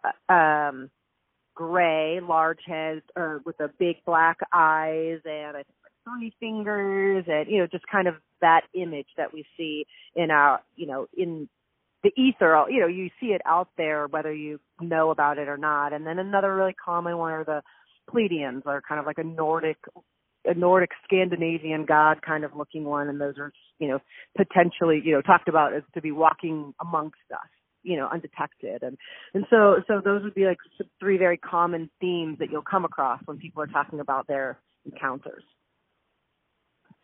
uh, 0.04 0.34
um, 0.34 0.90
gray, 1.56 2.20
large 2.22 2.60
head, 2.66 3.02
or 3.16 3.42
with 3.46 3.58
the 3.58 3.70
big 3.78 3.98
black 4.06 4.38
eyes 4.52 5.20
and 5.26 5.58
I 5.58 5.64
three 6.04 6.34
fingers 6.40 7.26
and, 7.28 7.50
you 7.50 7.60
know, 7.60 7.68
just 7.68 7.86
kind 7.92 8.08
of 8.08 8.16
that 8.42 8.62
image 8.74 9.08
that 9.18 9.34
we 9.34 9.46
see 9.58 9.86
in 10.16 10.32
our, 10.32 10.62
you 10.76 10.88
know, 10.88 11.08
in 11.16 11.50
the 12.04 12.12
ether, 12.18 12.66
you 12.70 12.82
know, 12.82 12.88
you 12.88 13.10
see 13.20 13.28
it 13.28 13.42
out 13.46 13.70
there 13.78 14.08
whether 14.08 14.34
you 14.34 14.60
know 14.82 15.10
about 15.10 15.38
it 15.38 15.48
or 15.48 15.58
not. 15.58 15.94
And 15.94 16.06
then 16.06 16.20
another 16.20 16.54
really 16.54 16.74
common 16.74 17.18
one 17.18 17.32
are 17.32 17.46
the 17.46 17.62
Pleiadians, 18.14 18.66
are 18.66 18.82
kind 18.82 19.00
of 19.00 19.06
like 19.06 19.18
a 19.18 19.24
Nordic, 19.24 19.78
a 20.46 20.54
Nordic 20.54 20.90
Scandinavian 21.06 21.86
god 21.86 22.22
kind 22.22 22.44
of 22.44 22.56
looking 22.56 22.84
one, 22.84 23.08
and 23.08 23.20
those 23.22 23.38
are, 23.38 23.54
you 23.80 23.88
know, 23.88 24.00
potentially, 24.38 25.02
you 25.04 25.14
know, 25.14 25.22
talked 25.22 25.48
about 25.48 25.74
as 25.74 25.84
to 25.94 26.02
be 26.02 26.12
walking 26.12 26.74
amongst 26.82 27.22
us, 27.32 27.50
you 27.82 27.96
know, 27.96 28.10
undetected. 28.12 28.84
And 28.84 28.98
and 29.34 29.46
so 29.50 29.76
so 29.88 30.02
those 30.04 30.24
would 30.24 30.36
be 30.36 30.46
like 30.46 30.58
three 31.00 31.18
very 31.18 31.38
common 31.38 31.90
themes 32.02 32.40
that 32.40 32.52
you'll 32.52 32.62
come 32.62 32.84
across 32.84 33.22
when 33.24 33.38
people 33.38 33.64
are 33.64 33.68
talking 33.68 34.02
about 34.02 34.28
their 34.28 34.60
encounters. 34.86 35.44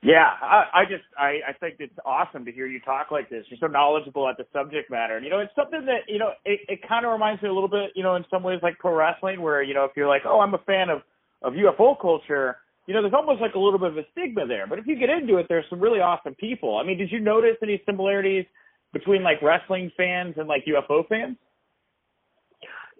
Yeah, 0.01 0.27
I, 0.41 0.63
I 0.73 0.83
just 0.85 1.03
I, 1.17 1.39
I 1.49 1.53
think 1.59 1.75
it's 1.79 1.93
awesome 2.05 2.45
to 2.45 2.51
hear 2.51 2.67
you 2.67 2.79
talk 2.81 3.11
like 3.11 3.29
this. 3.29 3.45
You're 3.49 3.59
so 3.59 3.67
knowledgeable 3.67 4.29
at 4.29 4.37
the 4.37 4.45
subject 4.53 4.89
matter, 4.89 5.17
and 5.17 5.25
you 5.25 5.31
know 5.31 5.39
it's 5.39 5.53
something 5.55 5.85
that 5.87 6.07
you 6.07 6.19
know 6.19 6.31
it, 6.45 6.61
it 6.69 6.79
kind 6.87 7.05
of 7.05 7.11
reminds 7.11 7.41
me 7.41 7.49
a 7.49 7.53
little 7.53 7.67
bit, 7.69 7.91
you 7.95 8.03
know, 8.03 8.15
in 8.15 8.23
some 8.31 8.41
ways 8.41 8.59
like 8.63 8.77
pro 8.79 8.95
wrestling, 8.95 9.41
where 9.41 9.61
you 9.61 9.73
know 9.73 9.83
if 9.83 9.91
you're 9.97 10.07
like, 10.07 10.21
oh, 10.25 10.39
I'm 10.39 10.53
a 10.53 10.59
fan 10.59 10.89
of 10.89 11.01
of 11.41 11.53
UFO 11.53 11.99
culture, 11.99 12.57
you 12.87 12.93
know, 12.93 13.01
there's 13.01 13.13
almost 13.13 13.41
like 13.41 13.55
a 13.55 13.59
little 13.59 13.79
bit 13.79 13.89
of 13.91 13.97
a 13.97 14.03
stigma 14.11 14.47
there. 14.47 14.67
But 14.67 14.79
if 14.79 14.87
you 14.87 14.97
get 14.97 15.09
into 15.09 15.37
it, 15.37 15.47
there's 15.49 15.65
some 15.69 15.79
really 15.79 15.99
awesome 15.99 16.35
people. 16.35 16.77
I 16.77 16.85
mean, 16.85 16.97
did 16.97 17.11
you 17.11 17.19
notice 17.19 17.55
any 17.61 17.81
similarities 17.85 18.45
between 18.93 19.23
like 19.23 19.41
wrestling 19.41 19.91
fans 19.97 20.35
and 20.37 20.47
like 20.47 20.63
UFO 20.65 21.07
fans? 21.07 21.37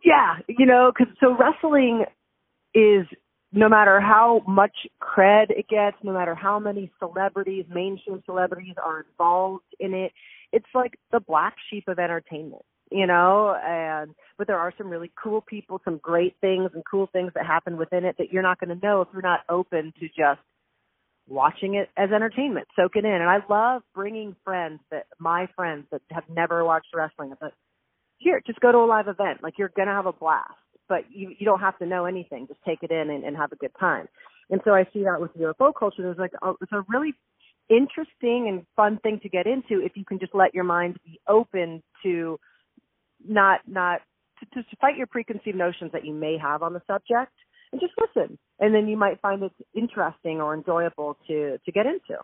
Yeah, 0.04 0.36
you 0.48 0.66
know, 0.66 0.92
cause, 0.98 1.08
so 1.20 1.36
wrestling 1.38 2.06
is 2.74 3.06
no 3.52 3.68
matter 3.68 4.00
how 4.00 4.44
much 4.48 4.76
cred 5.02 5.50
it 5.50 5.68
gets, 5.68 5.98
no 6.04 6.14
matter 6.14 6.36
how 6.36 6.60
many 6.60 6.92
celebrities, 7.00 7.66
mainstream 7.74 8.22
celebrities 8.26 8.76
are 8.84 9.06
involved 9.10 9.64
in 9.80 9.94
it, 9.94 10.12
it's 10.52 10.68
like 10.76 10.94
the 11.12 11.20
black 11.20 11.56
sheep 11.70 11.88
of 11.88 12.00
entertainment, 12.00 12.64
you 12.92 13.08
know, 13.08 13.56
and 13.64 14.14
but 14.38 14.48
there 14.48 14.60
are 14.60 14.74
some 14.78 14.90
really 14.90 15.12
cool 15.22 15.42
people, 15.42 15.82
some 15.84 16.00
great 16.02 16.36
things 16.42 16.72
and 16.74 16.84
cool 16.90 17.10
things 17.12 17.32
that 17.36 17.46
happen 17.46 17.78
within 17.78 18.06
it 18.06 18.16
that 18.20 18.32
you're 18.32 18.44
not 18.44 18.60
going 18.60 18.78
to 18.78 18.86
know 18.86 19.02
if 19.02 19.08
you're 19.14 19.22
not 19.22 19.42
open 19.50 19.94
to 20.00 20.08
just 20.08 20.42
watching 21.28 21.76
it 21.76 21.90
as 21.98 22.12
entertainment, 22.12 22.68
soak 22.76 22.96
it 22.96 23.06
in. 23.06 23.12
And 23.12 23.30
I 23.30 23.38
love 23.50 23.84
bringing 23.94 24.36
friends 24.44 24.80
that 24.92 25.06
my 25.20 25.48
friends 25.56 25.86
that 25.92 26.02
have 26.12 26.24
never 26.30 26.64
watched 26.64 26.90
wrestling, 26.94 27.34
but 27.40 27.54
here, 28.18 28.42
just 28.46 28.60
go 28.60 28.72
to 28.72 28.80
a 28.80 28.86
live 28.86 29.08
event. 29.08 29.42
Like 29.42 29.56
you're 29.58 29.72
gonna 29.76 29.94
have 29.94 30.06
a 30.06 30.14
blast, 30.14 30.54
but 30.90 31.04
you 31.10 31.34
you 31.38 31.46
don't 31.46 31.62
have 31.62 31.78
to 31.80 31.86
know 31.86 32.06
anything. 32.06 32.48
Just 32.48 32.60
take 32.66 32.80
it 32.82 32.92
in 32.92 33.10
and, 33.10 33.24
and 33.24 33.38
have 33.38 33.52
a 33.52 33.56
good 33.56 33.72
time. 33.80 34.08
And 34.50 34.60
so 34.66 34.72
I 34.72 34.86
see 34.92 35.04
that 35.04 35.22
with 35.22 35.38
UFO 35.38 35.72
culture. 35.78 36.02
There's 36.02 36.18
like 36.18 36.34
a, 36.42 36.54
it's 36.60 36.72
a 36.72 36.84
really 36.90 37.14
interesting 37.70 38.48
and 38.50 38.66
fun 38.76 39.00
thing 39.04 39.20
to 39.22 39.30
get 39.30 39.46
into 39.46 39.86
if 39.86 39.92
you 39.96 40.04
can 40.04 40.20
just 40.20 40.34
let 40.34 40.54
your 40.54 40.64
mind 40.64 40.98
be 41.06 41.20
open 41.28 41.84
to 42.04 42.40
not 43.26 43.62
not 43.68 44.02
to, 44.40 44.64
to 44.64 44.76
fight 44.82 44.98
your 44.98 45.08
preconceived 45.08 45.56
notions 45.56 45.92
that 45.94 46.04
you 46.04 46.14
may 46.14 46.38
have 46.38 46.64
on 46.64 46.74
the 46.74 46.82
subject 46.88 47.32
and 47.72 47.80
just 47.80 47.94
listen 48.00 48.40
and 48.60 48.74
then 48.74 48.88
you 48.88 48.98
might 48.98 49.22
find 49.22 49.44
it 49.44 49.52
interesting 49.76 50.42
or 50.42 50.56
enjoyable 50.56 51.16
to 51.28 51.60
to 51.64 51.72
get 51.72 51.86
into 51.86 52.20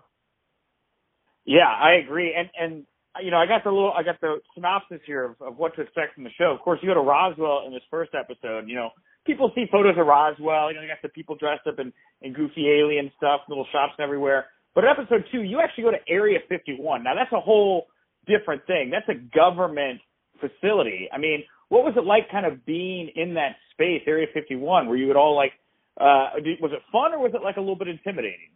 yeah 1.45 1.69
i 1.79 1.93
agree 2.03 2.33
and 2.35 2.49
and 2.59 2.85
you 3.23 3.31
know 3.31 3.37
i 3.37 3.45
got 3.45 3.63
the 3.63 3.69
little 3.69 3.93
i 3.97 4.03
got 4.03 4.19
the 4.21 4.39
synopsis 4.53 4.99
here 5.05 5.25
of, 5.25 5.41
of 5.41 5.57
what 5.57 5.75
to 5.75 5.81
expect 5.81 6.15
from 6.15 6.23
the 6.23 6.33
show 6.37 6.51
of 6.51 6.59
course 6.59 6.79
you 6.81 6.89
go 6.89 6.93
to 6.93 7.01
roswell 7.01 7.63
in 7.65 7.73
this 7.73 7.83
first 7.89 8.11
episode 8.13 8.67
you 8.67 8.75
know 8.75 8.89
people 9.25 9.51
see 9.55 9.65
photos 9.71 9.95
of 9.97 10.05
roswell 10.05 10.69
you 10.69 10.75
know 10.75 10.81
you 10.81 10.87
got 10.87 11.01
the 11.01 11.09
people 11.09 11.35
dressed 11.35 11.67
up 11.67 11.79
in 11.79 11.91
in 12.21 12.33
goofy 12.33 12.69
alien 12.69 13.11
stuff 13.17 13.41
little 13.49 13.67
shops 13.71 13.93
everywhere 13.99 14.45
but 14.73 14.83
in 14.83 14.89
episode 14.89 15.23
two 15.31 15.41
you 15.41 15.59
actually 15.59 15.83
go 15.83 15.91
to 15.91 16.03
area 16.09 16.39
51 16.49 17.03
now 17.03 17.15
that's 17.15 17.31
a 17.33 17.39
whole 17.39 17.87
different 18.27 18.65
thing 18.67 18.91
that's 18.91 19.07
a 19.09 19.19
government 19.35 19.99
facility 20.39 21.07
i 21.13 21.17
mean 21.17 21.43
what 21.69 21.83
was 21.83 21.93
it 21.97 22.05
like 22.05 22.29
kind 22.31 22.45
of 22.45 22.65
being 22.65 23.09
in 23.15 23.33
that 23.35 23.55
space, 23.71 24.01
Area 24.07 24.27
51? 24.33 24.87
Were 24.87 24.95
you 24.95 25.09
at 25.09 25.15
all 25.15 25.35
like, 25.35 25.53
uh, 25.99 26.37
was 26.61 26.71
it 26.73 26.81
fun 26.91 27.13
or 27.13 27.19
was 27.19 27.31
it 27.33 27.41
like 27.43 27.57
a 27.57 27.59
little 27.59 27.75
bit 27.75 27.87
intimidating? 27.87 28.51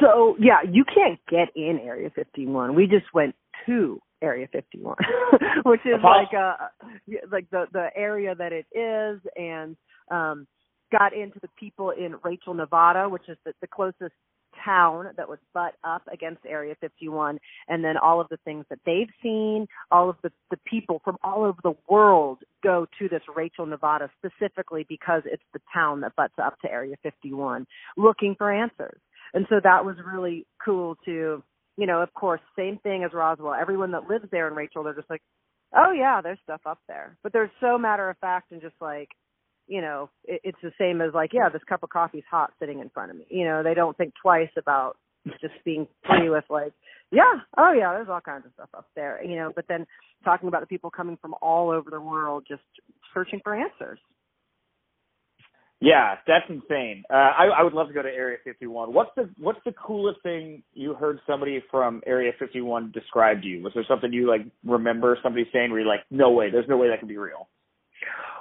So 0.00 0.36
yeah, 0.38 0.60
you 0.68 0.84
can't 0.84 1.18
get 1.30 1.48
in 1.54 1.78
Area 1.82 2.10
51. 2.14 2.74
We 2.74 2.86
just 2.86 3.06
went 3.14 3.34
to 3.66 4.00
Area 4.22 4.46
51, 4.52 4.96
which 5.64 5.80
is 5.84 6.00
like 6.02 6.28
uh 6.38 6.68
like 7.30 7.50
the 7.50 7.66
the 7.72 7.88
area 7.96 8.34
that 8.34 8.52
it 8.52 8.66
is, 8.76 9.20
and 9.36 9.76
um 10.10 10.46
got 10.90 11.14
into 11.14 11.40
the 11.40 11.48
people 11.58 11.90
in 11.90 12.16
Rachel, 12.22 12.54
Nevada, 12.54 13.08
which 13.08 13.28
is 13.28 13.38
the, 13.44 13.52
the 13.62 13.66
closest 13.66 14.12
town 14.64 15.06
that 15.16 15.28
was 15.28 15.38
butt 15.54 15.74
up 15.84 16.02
against 16.12 16.44
Area 16.46 16.74
51, 16.80 17.38
and 17.68 17.84
then 17.84 17.96
all 17.96 18.20
of 18.20 18.28
the 18.28 18.36
things 18.44 18.64
that 18.70 18.78
they've 18.84 19.08
seen, 19.22 19.66
all 19.90 20.10
of 20.10 20.16
the, 20.22 20.30
the 20.50 20.58
people 20.66 21.00
from 21.04 21.16
all 21.22 21.44
over 21.44 21.58
the 21.62 21.74
world 21.88 22.38
go 22.62 22.86
to 22.98 23.08
this 23.08 23.22
Rachel, 23.34 23.66
Nevada 23.66 24.10
specifically 24.18 24.86
because 24.88 25.22
it's 25.24 25.42
the 25.52 25.60
town 25.72 26.00
that 26.02 26.16
butts 26.16 26.34
up 26.42 26.60
to 26.60 26.70
Area 26.70 26.96
51 27.02 27.66
looking 27.96 28.34
for 28.36 28.52
answers. 28.52 29.00
And 29.34 29.46
so 29.48 29.56
that 29.62 29.84
was 29.84 29.96
really 30.04 30.46
cool 30.62 30.96
to, 31.06 31.42
you 31.76 31.86
know, 31.86 32.02
of 32.02 32.12
course, 32.14 32.40
same 32.56 32.78
thing 32.78 33.04
as 33.04 33.12
Roswell. 33.12 33.54
Everyone 33.54 33.92
that 33.92 34.08
lives 34.08 34.26
there 34.30 34.48
in 34.48 34.54
Rachel, 34.54 34.82
they're 34.82 34.94
just 34.94 35.10
like, 35.10 35.22
oh 35.74 35.92
yeah, 35.92 36.20
there's 36.22 36.38
stuff 36.42 36.60
up 36.66 36.78
there. 36.88 37.16
But 37.22 37.32
they're 37.32 37.50
so 37.60 37.78
matter 37.78 38.08
of 38.10 38.18
fact 38.18 38.52
and 38.52 38.60
just 38.60 38.74
like, 38.80 39.08
you 39.66 39.80
know, 39.80 40.10
it, 40.24 40.40
it's 40.44 40.58
the 40.62 40.72
same 40.78 41.00
as 41.00 41.14
like, 41.14 41.32
yeah, 41.32 41.48
this 41.48 41.62
cup 41.68 41.82
of 41.82 41.90
coffee's 41.90 42.24
hot 42.30 42.52
sitting 42.60 42.80
in 42.80 42.90
front 42.90 43.10
of 43.10 43.16
me. 43.16 43.26
You 43.30 43.44
know, 43.44 43.62
they 43.62 43.74
don't 43.74 43.96
think 43.96 44.12
twice 44.20 44.50
about 44.58 44.96
just 45.40 45.54
being 45.64 45.86
free 46.06 46.28
with 46.28 46.44
like, 46.50 46.72
yeah, 47.10 47.40
oh 47.56 47.72
yeah, 47.72 47.92
there's 47.92 48.08
all 48.08 48.20
kinds 48.20 48.46
of 48.46 48.52
stuff 48.54 48.70
up 48.76 48.86
there. 48.94 49.22
You 49.24 49.36
know, 49.36 49.52
but 49.54 49.66
then 49.68 49.86
talking 50.24 50.48
about 50.48 50.60
the 50.60 50.66
people 50.66 50.90
coming 50.90 51.18
from 51.20 51.34
all 51.40 51.70
over 51.70 51.90
the 51.90 52.00
world 52.00 52.44
just 52.48 52.62
searching 53.14 53.40
for 53.42 53.54
answers. 53.54 53.98
Yeah, 55.82 56.14
that's 56.28 56.44
insane. 56.48 57.02
Uh, 57.10 57.14
I, 57.14 57.46
I 57.58 57.62
would 57.64 57.72
love 57.72 57.88
to 57.88 57.92
go 57.92 58.02
to 58.02 58.08
Area 58.08 58.38
51. 58.44 58.94
What's 58.94 59.10
the 59.16 59.28
What's 59.36 59.58
the 59.64 59.72
coolest 59.72 60.22
thing 60.22 60.62
you 60.74 60.94
heard 60.94 61.18
somebody 61.26 61.60
from 61.72 62.02
Area 62.06 62.30
51 62.38 62.92
describe 62.92 63.42
to 63.42 63.48
you? 63.48 63.64
Was 63.64 63.72
there 63.74 63.84
something 63.88 64.12
you 64.12 64.28
like 64.28 64.42
remember 64.64 65.18
somebody 65.24 65.44
saying 65.52 65.70
where 65.70 65.80
you're 65.80 65.88
like, 65.88 66.04
no 66.08 66.30
way, 66.30 66.50
there's 66.52 66.68
no 66.68 66.76
way 66.76 66.88
that 66.88 67.00
can 67.00 67.08
be 67.08 67.16
real? 67.16 67.48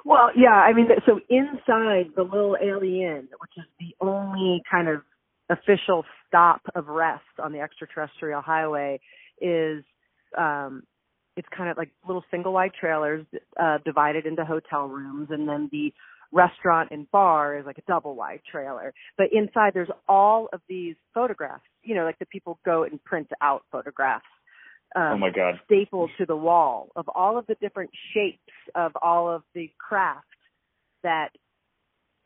Well, 0.06 0.30
yeah, 0.36 0.52
I 0.54 0.74
mean, 0.74 0.88
so 1.08 1.20
inside 1.30 2.12
the 2.16 2.24
Little 2.24 2.58
A'Le'Inn, 2.62 3.28
which 3.40 3.52
is 3.58 3.66
the 3.80 3.96
only 4.06 4.62
kind 4.70 4.88
of 4.88 5.02
official 5.50 6.06
stop 6.28 6.62
of 6.76 6.88
rest 6.88 7.24
on 7.44 7.54
the 7.54 7.60
extraterrestrial 7.60 8.42
highway, 8.42 9.00
is 9.42 9.84
um 10.38 10.84
it's 11.36 11.48
kind 11.56 11.70
of 11.70 11.78
like 11.78 11.90
little 12.08 12.24
single 12.30 12.54
wide 12.54 12.72
trailers 12.80 13.26
uh 13.60 13.80
divided 13.84 14.28
into 14.28 14.46
hotel 14.46 14.86
rooms 14.88 15.30
and 15.32 15.50
then 15.50 15.68
the 15.72 15.92
restaurant 16.32 16.90
and 16.92 17.10
bar 17.12 17.58
is 17.58 17.66
like 17.66 17.78
a 17.78 17.84
double 17.88 18.16
wide 18.16 18.42
trailer. 18.50 18.94
But 19.18 19.28
inside 19.34 19.74
there's 19.74 19.92
all 20.08 20.50
of 20.54 20.62
these 20.70 20.96
photographs 21.14 21.64
you 21.84 21.96
know 21.96 22.06
like 22.06 22.20
the 22.20 22.26
people 22.26 22.60
go 22.66 22.84
and 22.84 23.04
print 23.04 23.28
out 23.42 23.64
photographs 23.72 24.26
um, 24.96 25.14
oh 25.14 25.18
my 25.18 25.30
god. 25.30 25.56
stapled 25.66 26.10
to 26.18 26.26
the 26.26 26.36
wall 26.36 26.90
of 26.96 27.08
all 27.14 27.38
of 27.38 27.48
the 27.48 27.56
different 27.56 27.90
shapes 28.14 28.40
of 28.76 28.92
all 29.02 29.30
of 29.34 29.44
the 29.56 29.72
craft 29.78 30.26
that 31.04 31.30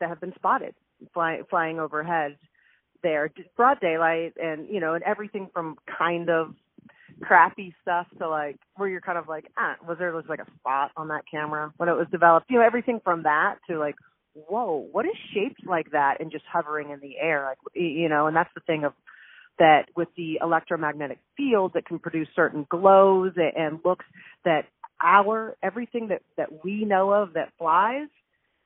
that 0.00 0.08
have 0.08 0.20
been 0.20 0.34
spotted 0.34 0.74
fly, 1.12 1.40
flying 1.48 1.78
overhead 1.78 2.36
there. 3.02 3.30
Broad 3.56 3.80
daylight 3.80 4.34
and 4.40 4.68
you 4.68 4.80
know 4.80 4.94
and 4.94 5.04
everything 5.04 5.48
from 5.52 5.76
kind 5.98 6.28
of 6.28 6.54
crappy 7.22 7.74
stuff 7.82 8.06
to 8.18 8.28
like 8.28 8.56
where 8.76 8.88
you're 8.88 9.00
kind 9.00 9.18
of 9.18 9.28
like 9.28 9.46
ah 9.56 9.74
was 9.86 9.96
there 9.98 10.12
was 10.12 10.24
like 10.28 10.40
a 10.40 10.46
spot 10.58 10.90
on 10.96 11.08
that 11.08 11.22
camera 11.30 11.72
when 11.76 11.88
it 11.88 11.92
was 11.96 12.06
developed 12.10 12.46
you 12.50 12.58
know 12.58 12.64
everything 12.64 13.00
from 13.02 13.22
that 13.22 13.56
to 13.68 13.78
like 13.78 13.94
whoa 14.34 14.86
what 14.92 15.06
is 15.06 15.16
shaped 15.32 15.66
like 15.66 15.90
that 15.92 16.20
and 16.20 16.30
just 16.30 16.44
hovering 16.52 16.90
in 16.90 17.00
the 17.00 17.16
air 17.18 17.44
like 17.44 17.58
you 17.74 18.08
know 18.08 18.26
and 18.26 18.36
that's 18.36 18.50
the 18.54 18.60
thing 18.66 18.84
of 18.84 18.92
that 19.58 19.86
with 19.96 20.08
the 20.16 20.38
electromagnetic 20.42 21.18
field 21.36 21.72
that 21.74 21.86
can 21.86 21.98
produce 21.98 22.28
certain 22.36 22.66
glows 22.68 23.32
and 23.36 23.80
looks 23.84 24.04
that 24.44 24.66
our 25.02 25.56
everything 25.62 26.08
that 26.08 26.22
that 26.36 26.64
we 26.64 26.84
know 26.84 27.10
of 27.12 27.34
that 27.34 27.52
flies 27.58 28.08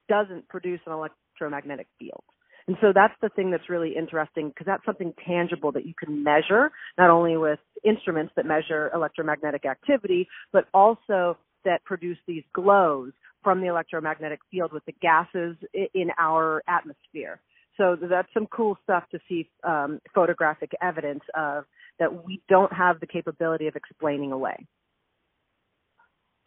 doesn't 0.09 0.49
produce 0.49 0.81
an 0.87 0.93
electromagnetic 0.93 1.87
field. 1.99 2.23
And 2.71 2.79
so 2.81 2.93
that's 2.95 3.15
the 3.21 3.31
thing 3.31 3.51
that's 3.51 3.69
really 3.69 3.97
interesting 3.97 4.51
because 4.51 4.65
that's 4.65 4.87
something 4.87 5.13
tangible 5.27 5.73
that 5.73 5.87
you 5.87 5.93
can 5.93 6.23
measure, 6.23 6.71
not 6.97 7.11
only 7.11 7.37
with 7.37 7.59
instruments 7.85 8.33
that 8.37 8.47
measure 8.47 8.93
electromagnetic 8.95 9.67
activity, 9.67 10.29
but 10.53 10.69
also 10.73 11.37
that 11.65 11.83
produce 11.85 12.19
these 12.29 12.45
glows 12.53 13.11
from 13.43 13.61
the 13.61 13.67
electromagnetic 13.67 14.39
field 14.53 14.73
with 14.73 14.85
the 14.85 14.93
gases 15.03 15.57
in 15.95 16.11
our 16.17 16.63
atmosphere. 16.69 17.41
So 17.77 17.97
that's 18.01 18.29
some 18.33 18.47
cool 18.47 18.79
stuff 18.85 19.03
to 19.11 19.19
see 19.29 19.51
um, 19.65 20.01
photographic 20.15 20.71
evidence 20.81 21.25
of 21.37 21.65
that 21.99 22.25
we 22.25 22.41
don't 22.49 22.73
have 22.73 23.01
the 23.01 23.07
capability 23.09 23.67
of 23.67 23.75
explaining 23.75 24.31
away. 24.31 24.65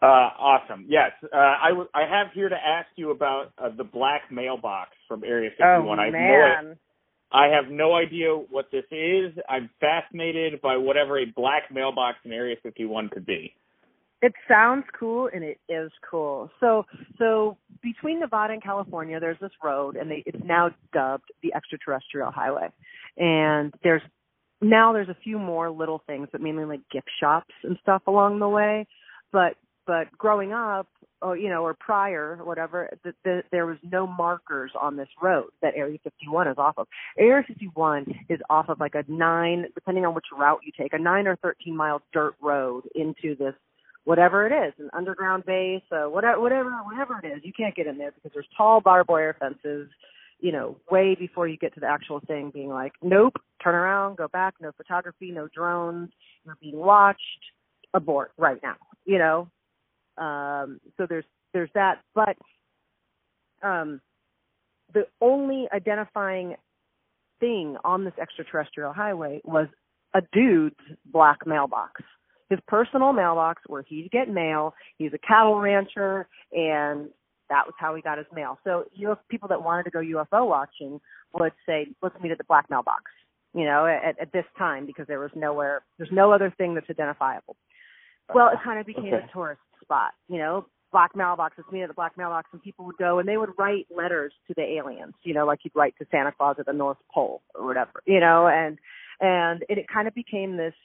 Uh, 0.03 0.29
awesome. 0.37 0.85
Yes, 0.89 1.11
uh, 1.23 1.37
I, 1.37 1.69
w- 1.69 1.87
I 1.93 2.01
have 2.01 2.27
here 2.33 2.49
to 2.49 2.55
ask 2.55 2.87
you 2.97 3.11
about 3.11 3.53
uh, 3.57 3.69
the 3.69 3.85
black 3.85 4.23
mailbox 4.29 4.89
from 5.07 5.23
Area 5.23 5.49
51. 5.51 5.87
Oh, 5.87 6.01
I 6.01 6.05
have 6.05 6.11
man. 6.11 6.65
No, 6.65 6.75
I 7.31 7.47
have 7.47 7.71
no 7.71 7.95
idea 7.95 8.31
what 8.31 8.65
this 8.69 8.83
is. 8.91 9.31
I'm 9.47 9.69
fascinated 9.79 10.59
by 10.61 10.75
whatever 10.75 11.19
a 11.19 11.25
black 11.25 11.71
mailbox 11.71 12.17
in 12.25 12.33
Area 12.33 12.57
51 12.61 13.09
could 13.13 13.25
be. 13.25 13.55
It 14.21 14.33
sounds 14.45 14.83
cool 14.97 15.29
and 15.33 15.41
it 15.41 15.59
is 15.69 15.89
cool. 16.09 16.49
So 16.59 16.83
so 17.17 17.57
between 17.81 18.19
Nevada 18.19 18.53
and 18.53 18.63
California 18.63 19.19
there's 19.19 19.39
this 19.41 19.51
road 19.63 19.95
and 19.95 20.11
they 20.11 20.23
it's 20.25 20.43
now 20.45 20.69
dubbed 20.93 21.29
the 21.41 21.53
extraterrestrial 21.53 22.31
highway. 22.31 22.69
And 23.17 23.73
there's 23.83 24.01
now 24.61 24.93
there's 24.93 25.09
a 25.09 25.17
few 25.23 25.39
more 25.39 25.71
little 25.71 26.01
things, 26.07 26.27
but 26.31 26.39
mainly 26.41 26.65
like 26.65 26.81
gift 26.91 27.09
shops 27.19 27.53
and 27.63 27.77
stuff 27.81 28.03
along 28.07 28.39
the 28.39 28.49
way. 28.49 28.85
But 29.31 29.55
but 29.85 30.11
growing 30.17 30.53
up, 30.53 30.87
or 31.21 31.37
you 31.37 31.49
know, 31.49 31.63
or 31.63 31.73
prior, 31.73 32.37
whatever, 32.43 32.89
the, 33.03 33.13
the, 33.23 33.43
there 33.51 33.65
was 33.65 33.77
no 33.83 34.05
markers 34.05 34.71
on 34.79 34.97
this 34.97 35.07
road 35.21 35.49
that 35.61 35.73
Area 35.75 35.97
51 36.03 36.47
is 36.49 36.57
off 36.57 36.75
of. 36.77 36.87
Area 37.17 37.43
51 37.47 38.05
is 38.29 38.39
off 38.49 38.69
of 38.69 38.79
like 38.79 38.95
a 38.95 39.03
nine, 39.07 39.65
depending 39.73 40.05
on 40.05 40.13
which 40.13 40.25
route 40.37 40.59
you 40.63 40.71
take, 40.77 40.93
a 40.93 40.99
nine 40.99 41.27
or 41.27 41.35
13 41.37 41.75
mile 41.75 42.01
dirt 42.11 42.35
road 42.41 42.83
into 42.95 43.35
this 43.35 43.53
whatever 44.05 44.45
it 44.45 44.67
is, 44.67 44.73
an 44.79 44.89
underground 44.93 45.45
base, 45.45 45.81
uh, 45.91 46.09
whatever, 46.09 46.39
whatever, 46.41 46.71
whatever 46.83 47.21
it 47.23 47.27
is, 47.27 47.39
you 47.43 47.53
can't 47.55 47.73
get 47.73 47.87
in 47.87 47.97
there 47.97 48.11
because 48.11 48.31
there's 48.33 48.47
tall 48.57 48.81
barbed 48.81 49.09
wire 49.09 49.35
fences. 49.39 49.89
you 50.39 50.51
know, 50.51 50.75
way 50.91 51.15
before 51.15 51.47
you 51.47 51.55
get 51.55 51.73
to 51.73 51.79
the 51.79 51.87
actual 51.87 52.19
thing 52.19 52.51
being 52.53 52.67
like, 52.67 52.91
nope, 53.01 53.35
turn 53.63 53.73
around, 53.75 54.17
go 54.17 54.27
back, 54.27 54.55
no 54.59 54.73
photography, 54.75 55.31
no 55.31 55.47
drones, 55.47 56.09
you're 56.45 56.57
being 56.59 56.75
watched, 56.75 57.21
abort 57.93 58.31
right 58.37 58.59
now, 58.61 58.75
you 59.05 59.17
know? 59.17 59.47
Um, 60.17 60.79
so 60.97 61.05
there's, 61.07 61.25
there's 61.53 61.69
that, 61.73 62.01
but, 62.13 62.37
um, 63.61 64.01
the 64.93 65.07
only 65.21 65.67
identifying 65.73 66.55
thing 67.39 67.77
on 67.83 68.05
this 68.05 68.13
extraterrestrial 68.21 68.93
highway 68.93 69.41
was 69.43 69.67
a 70.13 70.21
dude's 70.31 70.75
black 71.05 71.45
mailbox. 71.45 72.01
His 72.49 72.59
personal 72.67 73.13
mailbox 73.13 73.63
where 73.67 73.81
he'd 73.81 74.11
get 74.11 74.29
mail. 74.29 74.75
He's 74.97 75.11
a 75.13 75.17
cattle 75.17 75.59
rancher 75.59 76.27
and 76.51 77.09
that 77.49 77.65
was 77.65 77.73
how 77.77 77.95
he 77.95 78.01
got 78.01 78.17
his 78.17 78.27
mail. 78.33 78.59
So 78.63 78.85
you 78.93 79.07
know, 79.07 79.17
people 79.29 79.47
that 79.49 79.63
wanted 79.63 79.83
to 79.83 79.91
go 79.91 79.99
UFO 79.99 80.47
watching 80.47 80.99
would 81.33 81.53
say, 81.65 81.87
"Let's 82.01 82.15
meet 82.21 82.31
at 82.31 82.37
the 82.37 82.43
black 82.45 82.69
mailbox," 82.69 83.03
you 83.53 83.65
know, 83.65 83.85
at, 83.85 84.19
at 84.19 84.31
this 84.31 84.45
time 84.57 84.85
because 84.85 85.07
there 85.07 85.19
was 85.19 85.31
nowhere, 85.35 85.83
there's 85.97 86.11
no 86.11 86.31
other 86.31 86.53
thing 86.57 86.73
that's 86.73 86.89
identifiable. 86.89 87.55
Well, 88.33 88.49
it 88.49 88.59
kind 88.63 88.79
of 88.79 88.85
became 88.85 89.13
Okay. 89.13 89.25
a 89.25 89.29
tourist 89.33 89.61
spot, 89.93 90.11
you 90.27 90.37
know. 90.37 90.65
Black 90.91 91.15
mailbox. 91.15 91.55
Let's 91.57 91.71
meet 91.71 91.81
at 91.81 91.87
the 91.87 91.95
black 91.95 92.15
mailbox, 92.19 92.49
and 92.53 92.61
people 92.61 92.85
would 92.85 92.97
go 92.97 93.17
and 93.17 93.27
they 93.27 93.35
would 93.35 93.49
write 93.57 93.87
letters 93.89 94.31
to 94.47 94.53
the 94.55 94.61
aliens, 94.61 95.15
you 95.23 95.33
know, 95.33 95.43
like 95.43 95.61
you'd 95.63 95.75
write 95.75 95.95
to 95.97 96.05
Santa 96.11 96.31
Claus 96.31 96.57
at 96.59 96.67
the 96.67 96.71
North 96.73 96.99
Pole 97.11 97.41
or 97.55 97.65
whatever, 97.65 98.03
you 98.05 98.19
know, 98.19 98.47
and 98.47 98.77
and 99.19 99.63
it, 99.69 99.79
it 99.79 99.87
kind 99.91 100.07
of 100.07 100.13
became 100.13 100.55
this 100.55 100.75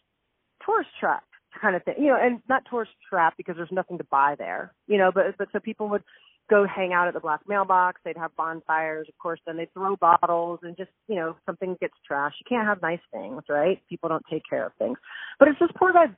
tourist 0.65 0.89
trap 0.99 1.25
kind 1.61 1.77
of 1.77 1.85
thing, 1.85 1.97
you 1.99 2.07
know, 2.07 2.19
and 2.19 2.41
not 2.49 2.63
tourist 2.71 2.93
trap 3.07 3.35
because 3.37 3.57
there's 3.57 3.69
nothing 3.71 3.99
to 3.99 4.05
buy 4.05 4.35
there, 4.39 4.73
you 4.87 4.97
know, 4.97 5.13
but 5.13 5.37
but 5.37 5.49
so 5.53 5.61
people 5.61 5.91
would 5.91 6.03
go 6.49 6.67
hang 6.67 6.95
out 6.95 7.09
at 7.09 7.13
the 7.13 7.21
black 7.21 7.41
mailbox. 7.47 8.01
They'd 8.03 8.17
have 8.17 8.35
bonfires, 8.35 9.07
of 9.11 9.19
course. 9.19 9.41
Then 9.47 9.59
they'd 9.59 9.73
throw 9.75 9.95
bottles 9.97 10.61
and 10.63 10.75
just, 10.75 10.91
you 11.07 11.17
know, 11.17 11.37
something 11.45 11.77
gets 11.83 11.93
trashed. 12.11 12.41
You 12.41 12.47
can't 12.49 12.67
have 12.67 12.81
nice 12.81 13.05
things, 13.13 13.43
right? 13.49 13.79
People 13.91 14.09
don't 14.09 14.25
take 14.31 14.45
care 14.49 14.65
of 14.65 14.73
things. 14.79 14.97
But 15.39 15.49
it's 15.49 15.59
this 15.61 15.69
poor 15.77 15.93
guy's 15.93 16.15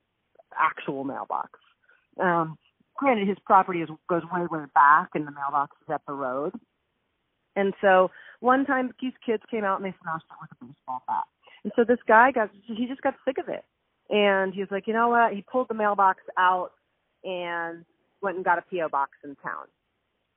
actual 0.57 1.03
mailbox. 1.03 1.59
Um, 2.21 2.57
granted, 3.01 3.27
his 3.27 3.39
property 3.45 3.81
is 3.81 3.89
goes 4.09 4.23
way, 4.33 4.47
way 4.51 4.65
back, 4.75 5.09
and 5.15 5.27
the 5.27 5.33
mailbox 5.33 5.75
is 5.83 5.93
at 5.93 6.03
the 6.07 6.13
road. 6.13 6.53
And 7.57 7.75
so 7.81 8.11
one 8.41 8.65
time, 8.65 8.93
these 9.01 9.13
kids 9.25 9.43
came 9.51 9.65
out 9.65 9.81
and 9.81 9.85
they 9.85 9.97
smashed 10.03 10.27
it 10.31 10.37
with 10.41 10.51
a 10.53 10.65
baseball 10.65 11.03
bat. 11.09 11.25
And 11.65 11.73
so 11.75 11.85
this 11.85 11.99
guy 12.07 12.31
got, 12.31 12.51
he 12.65 12.87
just 12.87 13.03
got 13.03 13.15
sick 13.27 13.39
of 13.39 13.49
it. 13.49 13.65
And 14.09 14.55
he 14.55 14.61
was 14.61 14.71
like, 14.71 14.87
you 14.87 14.93
know 14.93 15.09
what? 15.09 15.33
He 15.33 15.43
pulled 15.43 15.69
the 15.69 15.75
mailbox 15.75 16.21
out 16.39 16.71
and 17.25 17.85
went 18.23 18.37
and 18.37 18.45
got 18.45 18.59
a 18.59 18.63
PO 18.63 18.89
box 18.89 19.13
in 19.25 19.35
town. 19.37 19.67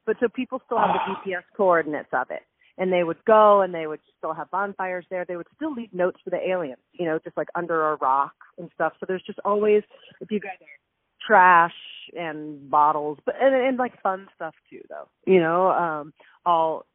But 0.05 0.17
so 0.19 0.27
people 0.27 0.61
still 0.65 0.79
have 0.79 0.89
the 0.89 0.99
ah. 0.99 1.21
GPS 1.25 1.43
coordinates 1.55 2.09
of 2.13 2.29
it. 2.29 2.41
And 2.77 2.91
they 2.91 3.03
would 3.03 3.23
go 3.25 3.61
and 3.61 3.73
they 3.73 3.85
would 3.85 3.99
still 4.17 4.33
have 4.33 4.49
bonfires 4.49 5.05
there. 5.09 5.25
They 5.25 5.37
would 5.37 5.47
still 5.55 5.73
leave 5.73 5.93
notes 5.93 6.19
for 6.23 6.31
the 6.31 6.49
aliens, 6.49 6.81
you 6.93 7.05
know, 7.05 7.19
just 7.23 7.37
like 7.37 7.49
under 7.55 7.91
a 7.91 7.95
rock 7.97 8.33
and 8.57 8.69
stuff. 8.73 8.93
So 8.99 9.05
there's 9.07 9.23
just 9.23 9.39
always, 9.45 9.83
if 10.21 10.31
you 10.31 10.39
guys 10.39 10.57
are 10.59 10.82
trash 11.25 11.73
and 12.17 12.69
bottles, 12.69 13.17
but 13.25 13.35
and, 13.41 13.55
and 13.55 13.77
like 13.77 14.01
fun 14.01 14.27
stuff 14.35 14.55
too, 14.69 14.81
though, 14.89 15.07
you 15.25 15.39
know, 15.39 15.71
um, 15.71 16.13
all. 16.45 16.85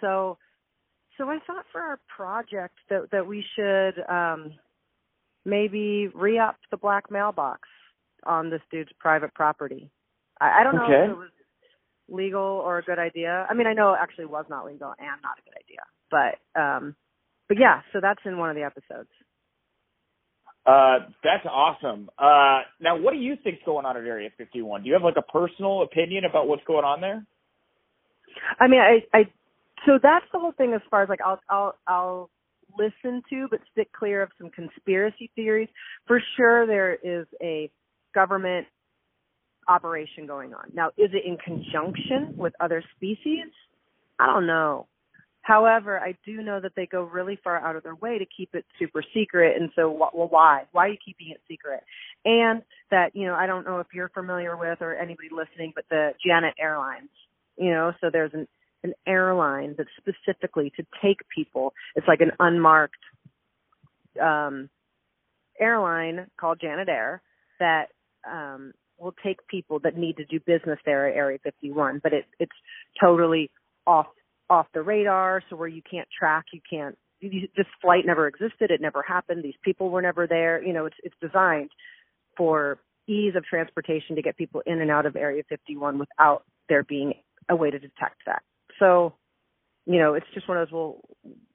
So, 0.00 0.38
so 1.16 1.28
I 1.28 1.38
thought 1.46 1.64
for 1.72 1.80
our 1.80 2.00
project 2.14 2.74
that 2.90 3.10
that 3.12 3.26
we 3.26 3.44
should 3.56 4.02
um 4.08 4.52
maybe 5.44 6.08
re-up 6.14 6.56
the 6.70 6.76
black 6.76 7.10
mailbox 7.10 7.68
on 8.24 8.50
this 8.50 8.62
dude's 8.70 8.90
private 8.98 9.34
property. 9.34 9.90
I, 10.40 10.60
I 10.60 10.64
don't 10.64 10.74
know 10.74 10.84
Okay. 10.84 11.04
if 11.04 11.10
it 11.10 11.18
was 11.18 11.30
legal 12.08 12.40
or 12.42 12.78
a 12.78 12.82
good 12.82 12.98
idea. 12.98 13.46
I 13.48 13.54
mean, 13.54 13.66
I 13.66 13.72
know 13.72 13.92
it 13.92 13.98
actually 14.00 14.26
was 14.26 14.46
not 14.48 14.66
legal 14.66 14.94
and 14.98 15.22
not 15.22 15.38
a 15.38 15.42
good 15.44 15.56
idea, 15.58 15.80
but 16.10 16.60
um, 16.60 16.96
but 17.48 17.58
yeah. 17.58 17.82
So 17.92 18.00
that's 18.00 18.20
in 18.24 18.38
one 18.38 18.50
of 18.50 18.56
the 18.56 18.62
episodes. 18.62 19.10
Uh, 20.66 21.10
that's 21.22 21.44
awesome. 21.46 22.10
Uh, 22.18 22.60
now, 22.80 22.96
what 22.98 23.12
do 23.12 23.18
you 23.18 23.36
think's 23.42 23.60
going 23.66 23.84
on 23.84 23.96
at 23.96 24.04
Area 24.04 24.30
51? 24.38 24.82
Do 24.82 24.88
you 24.88 24.94
have 24.94 25.02
like 25.02 25.16
a 25.18 25.22
personal 25.22 25.82
opinion 25.82 26.24
about 26.24 26.48
what's 26.48 26.64
going 26.64 26.84
on 26.84 27.00
there? 27.00 27.24
I 28.58 28.68
mean, 28.68 28.80
I, 28.80 29.16
I, 29.16 29.24
so 29.86 29.98
that's 30.02 30.24
the 30.32 30.38
whole 30.38 30.52
thing 30.52 30.72
as 30.74 30.80
far 30.90 31.02
as 31.02 31.08
like 31.08 31.20
I'll, 31.24 31.40
I'll, 31.50 31.74
I'll 31.86 32.30
listen 32.78 33.22
to, 33.30 33.46
but 33.50 33.60
stick 33.72 33.92
clear 33.92 34.22
of 34.22 34.30
some 34.38 34.50
conspiracy 34.50 35.30
theories. 35.36 35.68
For 36.06 36.20
sure, 36.36 36.66
there 36.66 36.94
is 36.94 37.26
a 37.42 37.70
government 38.14 38.66
operation 39.68 40.26
going 40.26 40.54
on. 40.54 40.70
Now, 40.72 40.88
is 40.96 41.10
it 41.12 41.24
in 41.26 41.36
conjunction 41.36 42.36
with 42.36 42.54
other 42.60 42.82
species? 42.96 43.46
I 44.18 44.26
don't 44.26 44.46
know. 44.46 44.86
However, 45.44 46.00
I 46.00 46.16
do 46.24 46.40
know 46.40 46.58
that 46.58 46.72
they 46.74 46.86
go 46.86 47.02
really 47.02 47.38
far 47.44 47.58
out 47.58 47.76
of 47.76 47.82
their 47.82 47.94
way 47.94 48.18
to 48.18 48.24
keep 48.24 48.54
it 48.54 48.64
super 48.78 49.04
secret. 49.12 49.60
And 49.60 49.68
so, 49.76 49.90
well, 49.90 50.28
why? 50.28 50.62
Why 50.72 50.86
are 50.86 50.88
you 50.88 50.96
keeping 51.04 51.28
it 51.32 51.40
secret? 51.46 51.80
And 52.24 52.62
that, 52.90 53.14
you 53.14 53.26
know, 53.26 53.34
I 53.34 53.46
don't 53.46 53.66
know 53.66 53.80
if 53.80 53.88
you're 53.92 54.08
familiar 54.08 54.56
with 54.56 54.78
or 54.80 54.94
anybody 54.94 55.28
listening, 55.30 55.72
but 55.74 55.84
the 55.90 56.12
Janet 56.26 56.54
Airlines, 56.58 57.10
you 57.58 57.70
know, 57.70 57.92
so 58.00 58.08
there's 58.10 58.32
an, 58.32 58.48
an 58.84 58.94
airline 59.06 59.74
that's 59.76 59.90
specifically 59.98 60.72
to 60.78 60.86
take 61.02 61.18
people. 61.28 61.74
It's 61.94 62.08
like 62.08 62.22
an 62.22 62.32
unmarked, 62.40 62.94
um, 64.22 64.70
airline 65.60 66.26
called 66.40 66.58
Janet 66.58 66.88
Air 66.88 67.20
that, 67.60 67.88
um, 68.26 68.72
will 68.98 69.14
take 69.22 69.46
people 69.48 69.78
that 69.80 69.98
need 69.98 70.16
to 70.16 70.24
do 70.24 70.40
business 70.40 70.78
there 70.86 71.06
at 71.06 71.16
Area 71.16 71.38
51, 71.44 72.00
but 72.02 72.14
it, 72.14 72.24
it's 72.38 72.56
totally 72.98 73.50
off 73.86 74.06
off 74.50 74.66
the 74.74 74.82
radar, 74.82 75.42
so 75.48 75.56
where 75.56 75.68
you 75.68 75.82
can't 75.88 76.08
track, 76.16 76.46
you 76.52 76.60
can't. 76.68 76.96
You, 77.20 77.48
this 77.56 77.66
flight 77.80 78.04
never 78.04 78.26
existed. 78.26 78.70
It 78.70 78.80
never 78.80 79.02
happened. 79.02 79.42
These 79.42 79.54
people 79.62 79.90
were 79.90 80.02
never 80.02 80.26
there. 80.26 80.62
You 80.62 80.72
know, 80.72 80.86
it's 80.86 80.96
it's 81.02 81.14
designed 81.20 81.70
for 82.36 82.78
ease 83.06 83.34
of 83.36 83.44
transportation 83.44 84.16
to 84.16 84.22
get 84.22 84.36
people 84.36 84.62
in 84.66 84.80
and 84.80 84.90
out 84.90 85.06
of 85.06 85.16
Area 85.16 85.42
51 85.48 85.98
without 85.98 86.44
there 86.68 86.82
being 86.82 87.14
a 87.48 87.56
way 87.56 87.70
to 87.70 87.78
detect 87.78 88.16
that. 88.26 88.42
So, 88.78 89.14
you 89.86 89.98
know, 89.98 90.14
it's 90.14 90.26
just 90.34 90.48
one 90.48 90.58
of 90.58 90.68
those. 90.68 90.72
Well, 90.72 91.00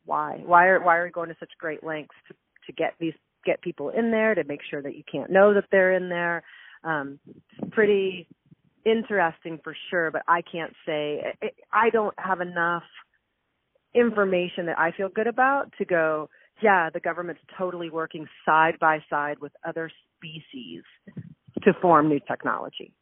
why? 0.05 0.41
Why 0.43 0.67
are 0.67 0.81
why 0.81 0.97
are 0.97 1.05
we 1.05 1.11
going 1.11 1.29
to 1.29 1.35
such 1.39 1.51
great 1.59 1.83
lengths 1.83 2.15
to 2.27 2.33
to 2.67 2.73
get 2.73 2.93
these 2.99 3.13
get 3.45 3.61
people 3.61 3.89
in 3.89 4.11
there 4.11 4.35
to 4.35 4.43
make 4.43 4.61
sure 4.69 4.81
that 4.81 4.95
you 4.95 5.03
can't 5.09 5.31
know 5.31 5.53
that 5.53 5.65
they're 5.71 5.93
in 5.93 6.09
there? 6.09 6.43
Um, 6.83 7.19
it's 7.27 7.73
pretty 7.73 8.27
interesting 8.85 9.59
for 9.63 9.75
sure, 9.89 10.11
but 10.11 10.23
I 10.27 10.41
can't 10.41 10.73
say 10.85 11.33
I 11.71 11.89
don't 11.89 12.15
have 12.17 12.41
enough 12.41 12.83
information 13.93 14.67
that 14.67 14.77
I 14.77 14.91
feel 14.91 15.09
good 15.09 15.27
about 15.27 15.73
to 15.77 15.85
go, 15.85 16.29
yeah, 16.61 16.89
the 16.93 16.99
government's 16.99 17.41
totally 17.57 17.89
working 17.89 18.27
side 18.45 18.77
by 18.79 18.99
side 19.09 19.39
with 19.39 19.51
other 19.67 19.89
species 20.17 20.83
to 21.63 21.73
form 21.81 22.09
new 22.09 22.19
technology. 22.27 22.93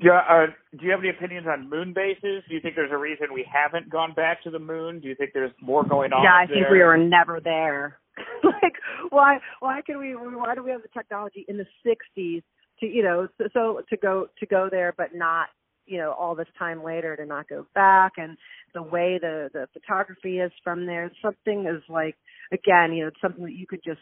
Yeah, 0.00 0.20
uh, 0.28 0.46
do 0.78 0.86
you 0.86 0.90
have 0.90 1.00
any 1.00 1.10
opinions 1.10 1.46
on 1.46 1.68
moon 1.68 1.92
bases? 1.92 2.42
Do 2.48 2.54
you 2.54 2.60
think 2.60 2.76
there's 2.76 2.92
a 2.92 2.96
reason 2.96 3.26
we 3.32 3.46
haven't 3.50 3.90
gone 3.90 4.14
back 4.14 4.42
to 4.44 4.50
the 4.50 4.58
moon? 4.58 5.00
Do 5.00 5.08
you 5.08 5.14
think 5.14 5.32
there's 5.34 5.52
more 5.60 5.84
going 5.84 6.12
on? 6.12 6.24
yeah, 6.24 6.34
I 6.34 6.46
think 6.46 6.64
there? 6.64 6.72
we 6.72 6.78
were 6.78 6.96
never 6.96 7.40
there. 7.40 7.98
like, 8.44 8.72
why? 9.10 9.38
Why 9.60 9.82
can 9.84 9.98
we? 9.98 10.14
Why 10.14 10.54
do 10.54 10.62
we 10.62 10.70
have 10.70 10.82
the 10.82 10.88
technology 10.88 11.44
in 11.46 11.58
the 11.58 11.66
'60s 11.86 12.42
to, 12.82 12.86
you 12.86 13.02
know, 13.02 13.28
so, 13.38 13.44
so 13.54 13.82
to 13.88 13.96
go 13.96 14.28
to 14.38 14.46
go 14.46 14.68
there, 14.70 14.94
but 14.96 15.14
not, 15.14 15.48
you 15.86 15.98
know, 15.98 16.12
all 16.12 16.34
this 16.34 16.48
time 16.58 16.84
later 16.84 17.16
to 17.16 17.24
not 17.26 17.48
go 17.48 17.66
back, 17.74 18.12
and 18.18 18.36
the 18.74 18.82
way 18.82 19.18
the 19.20 19.48
the 19.54 19.66
photography 19.72 20.38
is 20.38 20.52
from 20.62 20.86
there, 20.86 21.10
something 21.22 21.66
is 21.66 21.82
like, 21.88 22.16
again, 22.52 22.92
you 22.92 23.02
know, 23.02 23.08
it's 23.08 23.20
something 23.22 23.44
that 23.44 23.54
you 23.54 23.66
could 23.66 23.82
just 23.84 24.00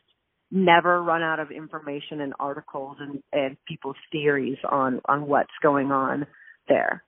never 0.50 1.02
run 1.02 1.22
out 1.22 1.38
of 1.38 1.50
information 1.52 2.20
and 2.20 2.34
articles 2.40 2.96
and 3.00 3.22
and 3.32 3.56
people's 3.68 3.96
theories 4.10 4.58
on 4.68 5.00
on 5.06 5.26
what's 5.26 5.50
going 5.62 5.92
on 5.92 6.26
there. 6.68 7.04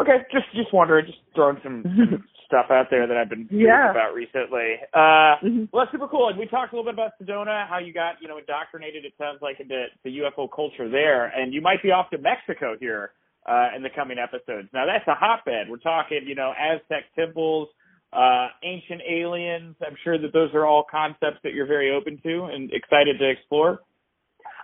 Okay, 0.00 0.22
just 0.32 0.46
just 0.54 0.72
wondering, 0.72 1.06
just 1.06 1.18
throwing 1.34 1.58
some, 1.62 1.82
some 1.84 2.24
stuff 2.46 2.66
out 2.70 2.86
there 2.90 3.06
that 3.06 3.16
I've 3.16 3.28
been 3.28 3.48
Yeah. 3.50 3.90
about 3.90 4.14
recently. 4.14 4.76
Uh, 4.94 5.36
Mhm. 5.42 5.68
well, 5.72 5.84
that's 5.84 5.92
super 5.92 6.08
cool. 6.08 6.28
And 6.28 6.38
we 6.38 6.46
talked 6.46 6.72
a 6.72 6.76
little 6.76 6.90
bit 6.90 6.94
about 6.94 7.12
Sedona, 7.20 7.66
how 7.68 7.78
you 7.78 7.92
got 7.92 8.20
you 8.22 8.28
know 8.28 8.38
indoctrinated. 8.38 9.04
It 9.04 9.14
sounds 9.18 9.42
like 9.42 9.60
into 9.60 9.86
the 10.04 10.10
UFO 10.20 10.46
culture 10.48 10.88
there, 10.88 11.26
and 11.26 11.52
you 11.52 11.60
might 11.60 11.82
be 11.82 11.90
off 11.90 12.10
to 12.10 12.18
Mexico 12.18 12.76
here 12.78 13.12
uh, 13.46 13.70
in 13.74 13.82
the 13.82 13.90
coming 13.90 14.18
episodes. 14.18 14.68
Now 14.72 14.86
that's 14.86 15.06
a 15.08 15.14
hotbed. 15.14 15.68
We're 15.68 15.78
talking 15.78 16.20
you 16.26 16.34
know 16.36 16.52
Aztec 16.56 17.04
temples, 17.16 17.68
uh, 18.12 18.48
ancient 18.62 19.02
aliens. 19.08 19.74
I'm 19.84 19.96
sure 20.04 20.16
that 20.18 20.32
those 20.32 20.54
are 20.54 20.64
all 20.64 20.84
concepts 20.88 21.38
that 21.42 21.54
you're 21.54 21.66
very 21.66 21.90
open 21.92 22.18
to 22.22 22.44
and 22.44 22.70
excited 22.72 23.18
to 23.18 23.28
explore. 23.28 23.80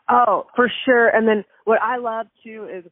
Oh, 0.09 0.47
for 0.55 0.71
sure. 0.85 1.09
And 1.09 1.27
then 1.27 1.45
what 1.65 1.81
I 1.83 1.97
love 1.97 2.27
too 2.43 2.69
is, 2.71 2.85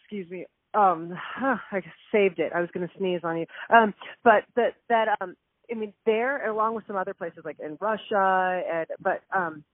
excuse 0.00 0.28
me, 0.30 0.44
um, 0.74 1.12
huh, 1.16 1.56
I 1.72 1.82
saved 2.12 2.38
it. 2.38 2.52
I 2.54 2.60
was 2.60 2.70
going 2.72 2.86
to 2.86 2.98
sneeze 2.98 3.20
on 3.24 3.38
you. 3.38 3.46
Um, 3.74 3.94
but 4.24 4.44
that 4.56 4.74
that 4.88 5.08
um, 5.20 5.36
I 5.70 5.74
mean, 5.74 5.92
there 6.06 6.48
along 6.48 6.74
with 6.74 6.86
some 6.86 6.96
other 6.96 7.14
places 7.14 7.40
like 7.44 7.58
in 7.60 7.78
Russia, 7.80 8.62
and 8.72 8.86
but 9.00 9.22
um, 9.34 9.64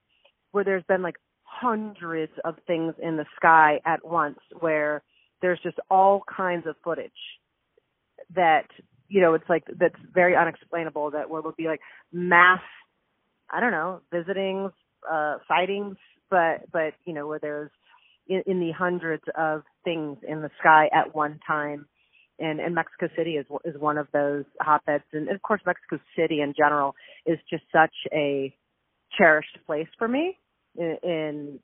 where 0.51 0.63
there's 0.63 0.83
been 0.87 1.01
like 1.01 1.17
hundreds 1.43 2.33
of 2.45 2.55
things 2.67 2.93
in 3.01 3.17
the 3.17 3.25
sky 3.35 3.79
at 3.85 4.05
once, 4.05 4.39
where 4.59 5.01
there's 5.41 5.59
just 5.63 5.77
all 5.89 6.23
kinds 6.35 6.67
of 6.67 6.75
footage 6.83 7.11
that 8.35 8.67
you 9.07 9.21
know 9.21 9.33
it's 9.33 9.49
like 9.49 9.63
that's 9.79 9.95
very 10.13 10.35
unexplainable 10.35 11.11
that 11.11 11.29
where 11.29 11.41
there'll 11.41 11.55
be 11.57 11.67
like 11.67 11.81
mass 12.11 12.61
I 13.49 13.59
don't 13.59 13.71
know 13.71 14.01
visitings 14.11 14.71
uh 15.09 15.37
sightings 15.47 15.97
but 16.29 16.71
but 16.71 16.93
you 17.05 17.13
know 17.13 17.27
where 17.27 17.39
there's 17.39 17.71
in, 18.29 18.43
in 18.45 18.59
the 18.59 18.71
hundreds 18.71 19.23
of 19.37 19.63
things 19.83 20.17
in 20.27 20.41
the 20.41 20.51
sky 20.59 20.89
at 20.93 21.13
one 21.13 21.39
time. 21.45 21.87
And, 22.39 22.61
and 22.61 22.73
Mexico 22.73 23.09
City 23.17 23.31
is 23.31 23.45
is 23.65 23.75
one 23.79 23.97
of 23.97 24.07
those 24.13 24.45
hotbeds. 24.61 25.03
And 25.11 25.29
of 25.29 25.41
course 25.41 25.61
Mexico 25.65 25.99
City 26.17 26.39
in 26.39 26.53
general 26.57 26.95
is 27.25 27.37
just 27.49 27.63
such 27.69 27.93
a 28.13 28.55
cherished 29.17 29.57
place 29.65 29.89
for 29.97 30.07
me 30.07 30.37
in, 30.77 30.97
in 31.03 31.59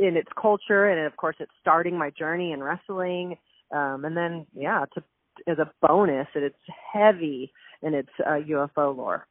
in 0.00 0.16
its 0.16 0.28
culture. 0.40 0.88
And 0.88 1.06
of 1.06 1.16
course 1.16 1.36
it's 1.38 1.52
starting 1.60 1.96
my 1.96 2.10
journey 2.10 2.50
in 2.50 2.60
wrestling. 2.60 3.36
Um 3.72 4.04
and 4.04 4.16
then 4.16 4.46
yeah 4.52 4.86
to 4.94 5.04
as 5.46 5.58
a 5.58 5.70
bonus 5.86 6.26
that 6.34 6.42
it's 6.42 6.56
heavy 6.92 7.52
in 7.82 7.94
its 7.94 8.08
uh, 8.26 8.40
UFO 8.48 8.96
lore. 8.96 9.26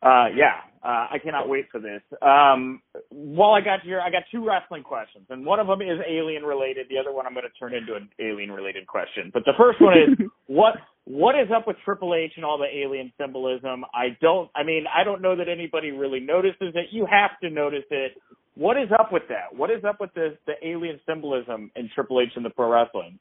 Uh, 0.00 0.26
yeah, 0.36 0.62
uh, 0.84 1.10
I 1.10 1.18
cannot 1.22 1.48
wait 1.48 1.66
for 1.72 1.80
this. 1.80 2.02
Um, 2.22 2.82
while 3.10 3.50
I 3.52 3.60
got 3.60 3.80
here, 3.82 4.00
I 4.00 4.10
got 4.10 4.22
two 4.30 4.46
wrestling 4.46 4.84
questions, 4.84 5.26
and 5.28 5.44
one 5.44 5.58
of 5.58 5.66
them 5.66 5.82
is 5.82 5.98
alien 6.08 6.44
related. 6.44 6.86
The 6.88 6.98
other 6.98 7.12
one 7.12 7.26
I'm 7.26 7.34
going 7.34 7.46
to 7.46 7.58
turn 7.58 7.74
into 7.74 7.94
an 7.94 8.08
alien 8.20 8.52
related 8.52 8.86
question. 8.86 9.30
But 9.34 9.44
the 9.44 9.54
first 9.58 9.80
one 9.80 9.94
is 9.98 10.26
what 10.46 10.74
what 11.04 11.34
is 11.34 11.48
up 11.54 11.66
with 11.66 11.76
Triple 11.84 12.14
H 12.14 12.32
and 12.36 12.44
all 12.44 12.58
the 12.58 12.70
alien 12.70 13.12
symbolism? 13.20 13.84
I 13.92 14.16
don't. 14.20 14.50
I 14.54 14.62
mean, 14.62 14.84
I 14.86 15.02
don't 15.02 15.20
know 15.20 15.34
that 15.34 15.48
anybody 15.48 15.90
really 15.90 16.20
notices 16.20 16.74
it. 16.74 16.86
You 16.92 17.06
have 17.10 17.30
to 17.42 17.50
notice 17.50 17.86
it. 17.90 18.12
What 18.54 18.76
is 18.76 18.88
up 18.98 19.12
with 19.12 19.24
that? 19.30 19.56
What 19.56 19.70
is 19.70 19.82
up 19.84 20.00
with 20.00 20.14
the 20.14 20.38
the 20.46 20.54
alien 20.62 21.00
symbolism 21.08 21.72
in 21.74 21.90
Triple 21.92 22.20
H 22.20 22.30
and 22.36 22.44
the 22.44 22.50
pro 22.50 22.70
wrestling? 22.70 23.18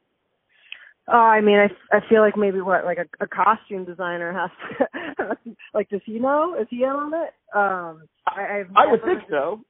Oh, 1.10 1.18
I 1.18 1.40
mean, 1.40 1.58
I, 1.58 1.70
I 1.96 2.02
feel 2.10 2.22
like 2.22 2.36
maybe 2.36 2.60
what 2.60 2.84
like 2.84 2.98
a, 2.98 3.24
a 3.24 3.28
costume 3.28 3.86
designer 3.86 4.34
has 4.34 4.78
to 4.78 5.38
like. 5.74 5.90
Does 5.90 6.02
he 6.06 6.20
know? 6.20 6.56
Is 6.60 6.68
he 6.70 6.84
in 6.84 6.90
on 6.90 7.14
it? 7.14 7.34
Um, 7.56 8.08
I, 8.28 8.60
I've 8.60 8.68
I 8.76 8.92
would 8.92 9.04
think 9.04 9.22
so. 9.30 9.62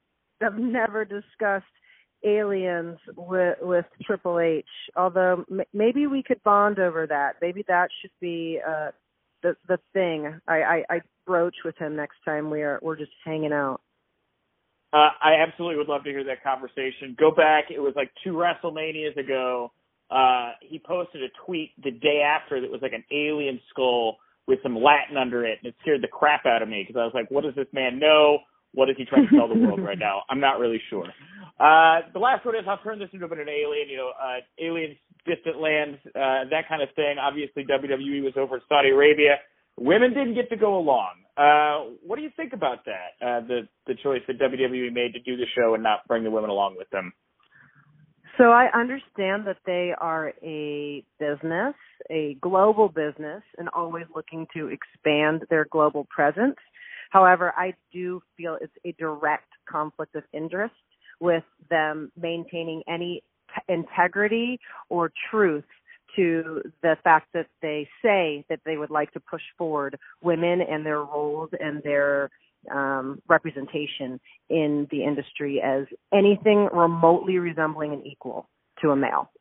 I've 0.41 0.57
never 0.57 1.05
discussed 1.05 1.65
aliens 2.23 2.97
with 3.15 3.57
with 3.61 3.85
Triple 4.03 4.39
H. 4.39 4.65
Although 4.95 5.45
m- 5.51 5.61
maybe 5.73 6.07
we 6.07 6.23
could 6.23 6.41
bond 6.43 6.79
over 6.79 7.05
that. 7.05 7.35
Maybe 7.39 7.63
that 7.67 7.89
should 8.01 8.11
be 8.19 8.59
uh 8.67 8.89
the 9.43 9.55
the 9.67 9.77
thing 9.93 10.39
I, 10.47 10.61
I 10.61 10.83
I 10.89 11.01
broach 11.27 11.57
with 11.63 11.77
him 11.77 11.95
next 11.95 12.17
time 12.25 12.49
we 12.49 12.63
are 12.63 12.79
we're 12.81 12.97
just 12.97 13.11
hanging 13.23 13.53
out. 13.53 13.81
Uh, 14.91 15.09
I 15.21 15.35
absolutely 15.45 15.77
would 15.77 15.89
love 15.89 16.03
to 16.05 16.09
hear 16.09 16.23
that 16.23 16.41
conversation. 16.41 17.15
Go 17.19 17.29
back. 17.29 17.65
It 17.69 17.79
was 17.79 17.93
like 17.95 18.09
two 18.23 18.33
WrestleManias 18.33 19.17
ago 19.17 19.71
uh, 20.09 20.51
he 20.61 20.79
posted 20.79 21.21
a 21.23 21.27
tweet 21.45 21.71
the 21.83 21.91
day 21.91 22.21
after 22.21 22.61
that 22.61 22.71
was 22.71 22.81
like 22.81 22.93
an 22.93 23.03
alien 23.11 23.59
skull 23.69 24.17
with 24.47 24.59
some 24.63 24.75
Latin 24.75 25.17
under 25.17 25.45
it, 25.45 25.59
and 25.61 25.69
it 25.69 25.75
scared 25.81 26.01
the 26.01 26.07
crap 26.07 26.45
out 26.45 26.61
of 26.61 26.69
me 26.69 26.85
because 26.87 26.99
I 26.99 27.03
was 27.03 27.13
like, 27.13 27.29
what 27.29 27.43
does 27.43 27.55
this 27.55 27.67
man 27.73 27.99
know? 27.99 28.39
What 28.73 28.89
is 28.89 28.95
he 28.97 29.05
trying 29.05 29.27
to 29.27 29.35
tell 29.35 29.47
the 29.47 29.55
world 29.59 29.81
right 29.81 29.99
now? 29.99 30.21
I'm 30.29 30.39
not 30.39 30.59
really 30.59 30.81
sure. 30.89 31.05
Uh, 31.59 32.07
the 32.13 32.19
last 32.19 32.45
one 32.45 32.55
is 32.55 32.63
I'll 32.67 32.77
turn 32.79 32.99
this 32.99 33.09
into 33.11 33.25
an 33.25 33.49
alien, 33.49 33.89
you 33.89 33.97
know, 33.97 34.11
uh, 34.15 34.39
aliens, 34.59 34.95
distant 35.25 35.59
lands, 35.59 35.97
uh, 36.15 36.47
that 36.51 36.69
kind 36.69 36.81
of 36.81 36.89
thing. 36.95 37.17
Obviously, 37.19 37.65
WWE 37.65 38.23
was 38.23 38.33
over 38.37 38.55
in 38.55 38.61
Saudi 38.69 38.89
Arabia. 38.89 39.35
Women 39.77 40.13
didn't 40.13 40.35
get 40.35 40.49
to 40.49 40.57
go 40.57 40.77
along. 40.77 41.27
Uh, 41.35 41.97
what 42.05 42.15
do 42.15 42.23
you 42.23 42.31
think 42.35 42.53
about 42.53 42.85
that? 42.85 43.13
Uh, 43.21 43.41
the 43.45 43.67
the 43.85 43.93
choice 44.01 44.21
that 44.27 44.39
WWE 44.39 44.91
made 44.91 45.13
to 45.13 45.19
do 45.19 45.37
the 45.37 45.45
show 45.55 45.75
and 45.75 45.83
not 45.83 46.07
bring 46.07 46.23
the 46.23 46.31
women 46.31 46.49
along 46.49 46.75
with 46.77 46.89
them. 46.89 47.13
So 48.37 48.51
I 48.51 48.67
understand 48.73 49.47
that 49.47 49.57
they 49.65 49.93
are 49.99 50.31
a 50.43 51.03
business, 51.19 51.73
a 52.11 52.37
global 52.39 52.87
business, 52.87 53.41
and 53.57 53.67
always 53.69 54.05
looking 54.15 54.45
to 54.55 54.67
expand 54.67 55.43
their 55.49 55.65
global 55.71 56.05
presence. 56.13 56.55
However, 57.09 57.51
I 57.57 57.73
do 57.91 58.21
feel 58.35 58.57
it's 58.61 58.73
a 58.85 58.91
direct 58.99 59.47
conflict 59.67 60.15
of 60.15 60.23
interest 60.33 60.75
with 61.19 61.43
them 61.71 62.11
maintaining 62.15 62.83
any 62.87 63.23
t- 63.55 63.73
integrity 63.73 64.59
or 64.89 65.11
truth 65.31 65.65
to 66.15 66.61
the 66.83 66.95
fact 67.03 67.27
that 67.33 67.47
they 67.61 67.87
say 68.03 68.45
that 68.49 68.59
they 68.65 68.77
would 68.77 68.91
like 68.91 69.11
to 69.13 69.19
push 69.19 69.41
forward 69.57 69.97
women 70.21 70.61
and 70.61 70.85
their 70.85 71.03
roles 71.03 71.49
and 71.59 71.81
their 71.83 72.29
um, 72.71 73.21
representation 73.27 74.19
in 74.49 74.87
the 74.91 75.03
industry 75.03 75.61
as 75.63 75.85
anything 76.13 76.69
remotely 76.73 77.37
resembling 77.37 77.93
an 77.93 78.05
equal 78.05 78.49
to 78.81 78.89
a 78.91 78.95
male. 78.95 79.31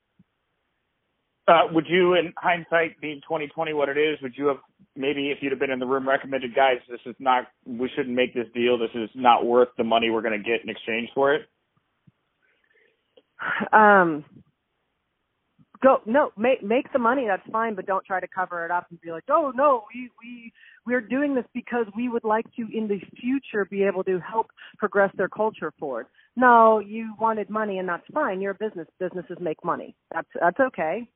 Uh, 1.48 1.62
would 1.70 1.86
you, 1.88 2.14
in 2.14 2.32
hindsight, 2.36 3.00
being 3.00 3.20
2020 3.22 3.72
what 3.72 3.88
it 3.88 3.96
is, 3.96 4.18
would 4.20 4.34
you 4.36 4.46
have 4.46 4.56
maybe 4.96 5.30
if 5.30 5.38
you'd 5.40 5.52
have 5.52 5.60
been 5.60 5.70
in 5.70 5.78
the 5.78 5.86
room 5.86 6.08
recommended, 6.08 6.54
guys, 6.54 6.78
this 6.90 7.00
is 7.06 7.14
not, 7.20 7.44
we 7.64 7.88
shouldn't 7.94 8.16
make 8.16 8.34
this 8.34 8.48
deal. 8.52 8.76
This 8.76 8.90
is 8.94 9.08
not 9.14 9.46
worth 9.46 9.68
the 9.78 9.84
money 9.84 10.10
we're 10.10 10.22
going 10.22 10.36
to 10.36 10.44
get 10.44 10.64
in 10.64 10.68
exchange 10.68 11.08
for 11.14 11.34
it? 11.34 11.42
Um, 13.72 14.24
go 15.82 16.00
no 16.06 16.30
make 16.36 16.62
make 16.62 16.92
the 16.92 16.98
money 16.98 17.26
that's 17.26 17.48
fine 17.50 17.74
but 17.74 17.86
don't 17.86 18.04
try 18.04 18.20
to 18.20 18.28
cover 18.28 18.64
it 18.64 18.70
up 18.70 18.86
and 18.90 19.00
be 19.00 19.10
like 19.10 19.24
oh 19.30 19.52
no 19.54 19.84
we 19.94 20.10
we 20.22 20.52
we're 20.86 21.00
doing 21.00 21.34
this 21.34 21.44
because 21.52 21.86
we 21.96 22.08
would 22.08 22.24
like 22.24 22.46
to 22.54 22.66
in 22.72 22.86
the 22.88 23.00
future 23.20 23.64
be 23.64 23.82
able 23.82 24.04
to 24.04 24.20
help 24.20 24.46
progress 24.78 25.10
their 25.16 25.28
culture 25.28 25.72
forward. 25.78 26.06
No 26.36 26.78
you 26.78 27.14
wanted 27.20 27.50
money 27.50 27.78
and 27.78 27.88
that's 27.88 28.06
fine 28.12 28.40
you're 28.40 28.52
a 28.52 28.54
business 28.54 28.88
businesses 29.00 29.38
make 29.40 29.62
money. 29.64 29.94
That's 30.14 30.28
that's 30.40 30.60
okay. 30.60 31.08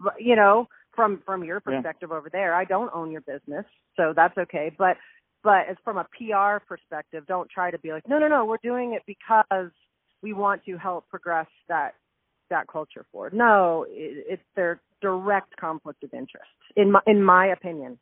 But, 0.00 0.14
you 0.18 0.36
know 0.36 0.68
from 0.94 1.22
from 1.24 1.44
your 1.44 1.60
perspective 1.60 2.10
yeah. 2.10 2.16
over 2.16 2.28
there 2.30 2.54
i 2.54 2.64
don't 2.64 2.90
own 2.94 3.10
your 3.10 3.20
business 3.22 3.64
so 3.96 4.12
that's 4.14 4.36
okay 4.38 4.70
but 4.78 4.96
but 5.42 5.68
as 5.68 5.76
from 5.84 5.98
a 5.98 6.04
pr 6.04 6.64
perspective 6.66 7.24
don't 7.26 7.50
try 7.50 7.70
to 7.70 7.78
be 7.78 7.92
like 7.92 8.08
no 8.08 8.18
no 8.18 8.28
no 8.28 8.44
we're 8.44 8.56
doing 8.62 8.94
it 8.94 9.02
because 9.06 9.70
we 10.22 10.32
want 10.32 10.64
to 10.64 10.76
help 10.76 11.08
progress 11.08 11.46
that 11.68 11.94
that 12.50 12.66
culture 12.68 13.04
for. 13.12 13.30
No, 13.30 13.86
it, 13.88 14.24
it's 14.28 14.42
their 14.56 14.80
direct 15.00 15.56
conflict 15.56 16.02
of 16.04 16.12
interest, 16.12 16.50
in 16.76 16.92
my 16.92 17.00
in 17.06 17.22
my 17.22 17.46
opinion. 17.46 17.98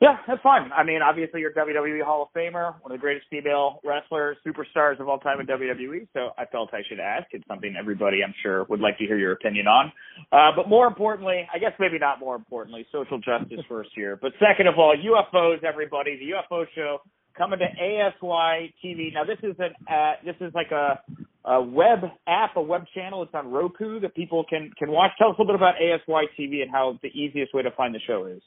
Yeah, 0.00 0.16
that's 0.26 0.40
fine. 0.40 0.70
I 0.72 0.82
mean, 0.82 1.00
obviously, 1.02 1.40
you're 1.40 1.52
WWE 1.52 2.02
Hall 2.02 2.22
of 2.22 2.28
Famer, 2.32 2.80
one 2.80 2.90
of 2.90 2.92
the 2.92 2.98
greatest 2.98 3.26
female 3.28 3.80
wrestlers, 3.84 4.38
superstars 4.46 4.98
of 4.98 5.10
all 5.10 5.18
time 5.18 5.40
in 5.40 5.46
WWE. 5.46 6.08
So 6.14 6.30
I 6.38 6.46
felt 6.46 6.70
I 6.72 6.80
should 6.88 7.00
ask. 7.00 7.26
It's 7.32 7.46
something 7.46 7.74
everybody, 7.78 8.24
I'm 8.24 8.32
sure, 8.42 8.64
would 8.70 8.80
like 8.80 8.96
to 8.96 9.04
hear 9.04 9.18
your 9.18 9.32
opinion 9.32 9.66
on. 9.66 9.92
Uh, 10.32 10.56
but 10.56 10.70
more 10.70 10.86
importantly, 10.86 11.46
I 11.54 11.58
guess 11.58 11.72
maybe 11.78 11.98
not 11.98 12.18
more 12.18 12.34
importantly, 12.34 12.86
social 12.90 13.18
justice 13.18 13.60
first 13.68 13.90
here. 13.94 14.18
But 14.20 14.32
second 14.40 14.68
of 14.68 14.78
all, 14.78 14.96
UFOs, 14.96 15.62
everybody, 15.64 16.16
the 16.16 16.32
UFO 16.32 16.64
show 16.74 17.02
coming 17.36 17.58
to 17.58 17.66
ASY 17.66 18.74
TV. 18.82 19.12
Now, 19.12 19.24
this 19.24 19.38
is 19.42 19.54
an 19.58 19.74
uh, 19.86 20.12
this 20.24 20.36
is 20.40 20.54
like 20.54 20.70
a 20.70 21.00
a 21.44 21.62
web 21.62 22.00
app, 22.26 22.56
a 22.56 22.62
web 22.62 22.84
channel. 22.94 23.22
It's 23.22 23.34
on 23.34 23.50
Roku 23.50 24.00
that 24.00 24.14
people 24.14 24.44
can 24.48 24.70
can 24.78 24.90
watch. 24.90 25.12
Tell 25.18 25.28
us 25.28 25.36
a 25.38 25.42
little 25.42 25.54
bit 25.54 25.60
about 25.60 25.74
ASY 25.80 26.28
TV 26.38 26.62
and 26.62 26.70
how 26.70 26.98
the 27.02 27.08
easiest 27.08 27.54
way 27.54 27.62
to 27.62 27.70
find 27.70 27.94
the 27.94 28.00
show 28.06 28.26
is. 28.26 28.42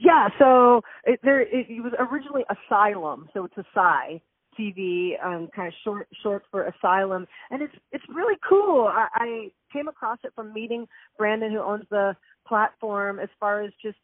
Yeah, 0.00 0.28
so 0.38 0.82
it, 1.04 1.20
there 1.22 1.40
it, 1.40 1.66
it 1.68 1.82
was 1.82 1.92
originally 1.98 2.42
Asylum, 2.50 3.28
so 3.32 3.44
it's 3.46 3.54
Asy 3.58 4.22
TV, 4.58 5.12
um, 5.24 5.48
kind 5.54 5.68
of 5.68 5.74
short 5.82 6.08
short 6.22 6.44
for 6.50 6.64
Asylum, 6.64 7.26
and 7.50 7.62
it's 7.62 7.74
it's 7.92 8.04
really 8.14 8.36
cool. 8.46 8.86
I, 8.88 9.08
I 9.14 9.50
came 9.72 9.88
across 9.88 10.18
it 10.24 10.32
from 10.34 10.52
meeting 10.52 10.86
Brandon, 11.16 11.50
who 11.50 11.60
owns 11.60 11.84
the 11.90 12.14
platform, 12.46 13.18
as 13.18 13.28
far 13.38 13.62
as 13.62 13.72
just 13.82 13.96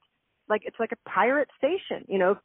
like 0.49 0.63
it's 0.65 0.77
like 0.79 0.93
a 0.93 1.09
pirate 1.11 1.49
station 1.59 2.05
you 2.09 2.19
know 2.19 2.37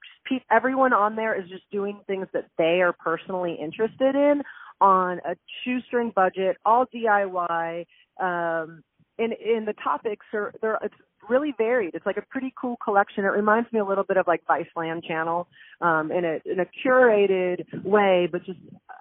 everyone 0.49 0.91
on 0.91 1.15
there 1.15 1.39
is 1.39 1.47
just 1.49 1.61
doing 1.71 1.99
things 2.07 2.25
that 2.33 2.47
they 2.57 2.81
are 2.81 2.93
personally 2.93 3.55
interested 3.61 4.15
in 4.15 4.41
on 4.81 5.19
a 5.19 5.35
shoestring 5.63 6.11
budget, 6.13 6.57
all 6.65 6.85
DIY. 6.93 7.85
Um, 8.19 8.83
and, 9.17 9.33
and 9.33 9.67
the 9.67 9.75
topics 9.83 10.25
are 10.33 10.53
they're 10.61 10.79
it's 10.81 10.95
really 11.29 11.53
varied. 11.57 11.93
It's 11.93 12.05
like 12.05 12.17
a 12.17 12.23
pretty 12.29 12.53
cool 12.59 12.77
collection. 12.83 13.23
It 13.23 13.27
reminds 13.27 13.71
me 13.71 13.79
a 13.79 13.85
little 13.85 14.03
bit 14.03 14.17
of 14.17 14.27
like 14.27 14.41
Viceland 14.49 15.05
Channel, 15.07 15.47
um, 15.79 16.11
in 16.11 16.25
a 16.25 16.39
in 16.51 16.59
a 16.59 16.65
curated 16.85 17.83
way, 17.83 18.27
but 18.31 18.43
just 18.45 18.59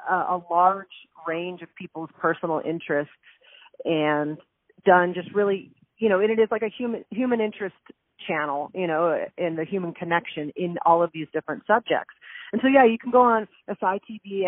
a, 0.08 0.14
a 0.14 0.42
large 0.50 0.86
range 1.26 1.62
of 1.62 1.68
people's 1.76 2.10
personal 2.20 2.60
interests 2.64 3.12
and 3.84 4.36
done 4.84 5.14
just 5.14 5.34
really 5.34 5.72
you 5.98 6.08
know, 6.08 6.20
and 6.20 6.30
it 6.30 6.42
is 6.42 6.48
like 6.50 6.62
a 6.62 6.70
human 6.76 7.04
human 7.10 7.40
interest 7.40 7.76
channel, 8.26 8.70
you 8.74 8.86
know, 8.86 9.24
and 9.38 9.56
the 9.56 9.64
human 9.64 9.92
connection 9.94 10.50
in 10.56 10.76
all 10.84 11.02
of 11.02 11.10
these 11.12 11.26
different 11.32 11.62
subjects. 11.66 12.14
And 12.52 12.60
so, 12.62 12.68
yeah, 12.68 12.84
you 12.84 12.98
can 12.98 13.10
go 13.10 13.22
on 13.22 13.46
SITV, 13.68 14.46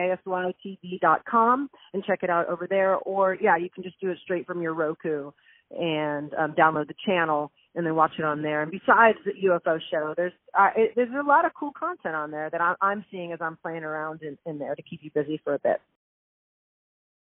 and 1.95 2.05
check 2.05 2.23
it 2.23 2.31
out 2.31 2.49
over 2.49 2.67
there. 2.69 2.97
Or, 2.97 3.37
yeah, 3.41 3.57
you 3.57 3.71
can 3.71 3.83
just 3.83 4.01
do 4.01 4.11
it 4.11 4.19
straight 4.23 4.47
from 4.47 4.63
your 4.63 4.75
Roku 4.75 5.31
and 5.71 6.35
um, 6.35 6.53
download 6.53 6.89
the 6.89 6.95
channel 7.07 7.51
and 7.75 7.87
then 7.87 7.95
watch 7.95 8.13
it 8.19 8.25
on 8.25 8.43
there. 8.43 8.63
And 8.63 8.71
besides 8.71 9.19
the 9.25 9.33
UFO 9.49 9.79
show, 9.91 10.15
there's 10.17 10.33
uh, 10.59 10.69
it, 10.77 10.93
there's 10.95 11.09
a 11.19 11.27
lot 11.27 11.45
of 11.45 11.53
cool 11.59 11.73
content 11.73 12.15
on 12.15 12.31
there 12.31 12.51
that 12.51 12.61
I'm, 12.61 12.77
I'm 12.81 13.05
seeing 13.11 13.33
as 13.33 13.39
I'm 13.41 13.57
playing 13.57 13.85
around 13.85 14.23
in, 14.23 14.37
in 14.45 14.59
there 14.59 14.75
to 14.75 14.83
keep 14.83 15.01
you 15.03 15.11
busy 15.15 15.41
for 15.43 15.55
a 15.55 15.59
bit. 15.59 15.81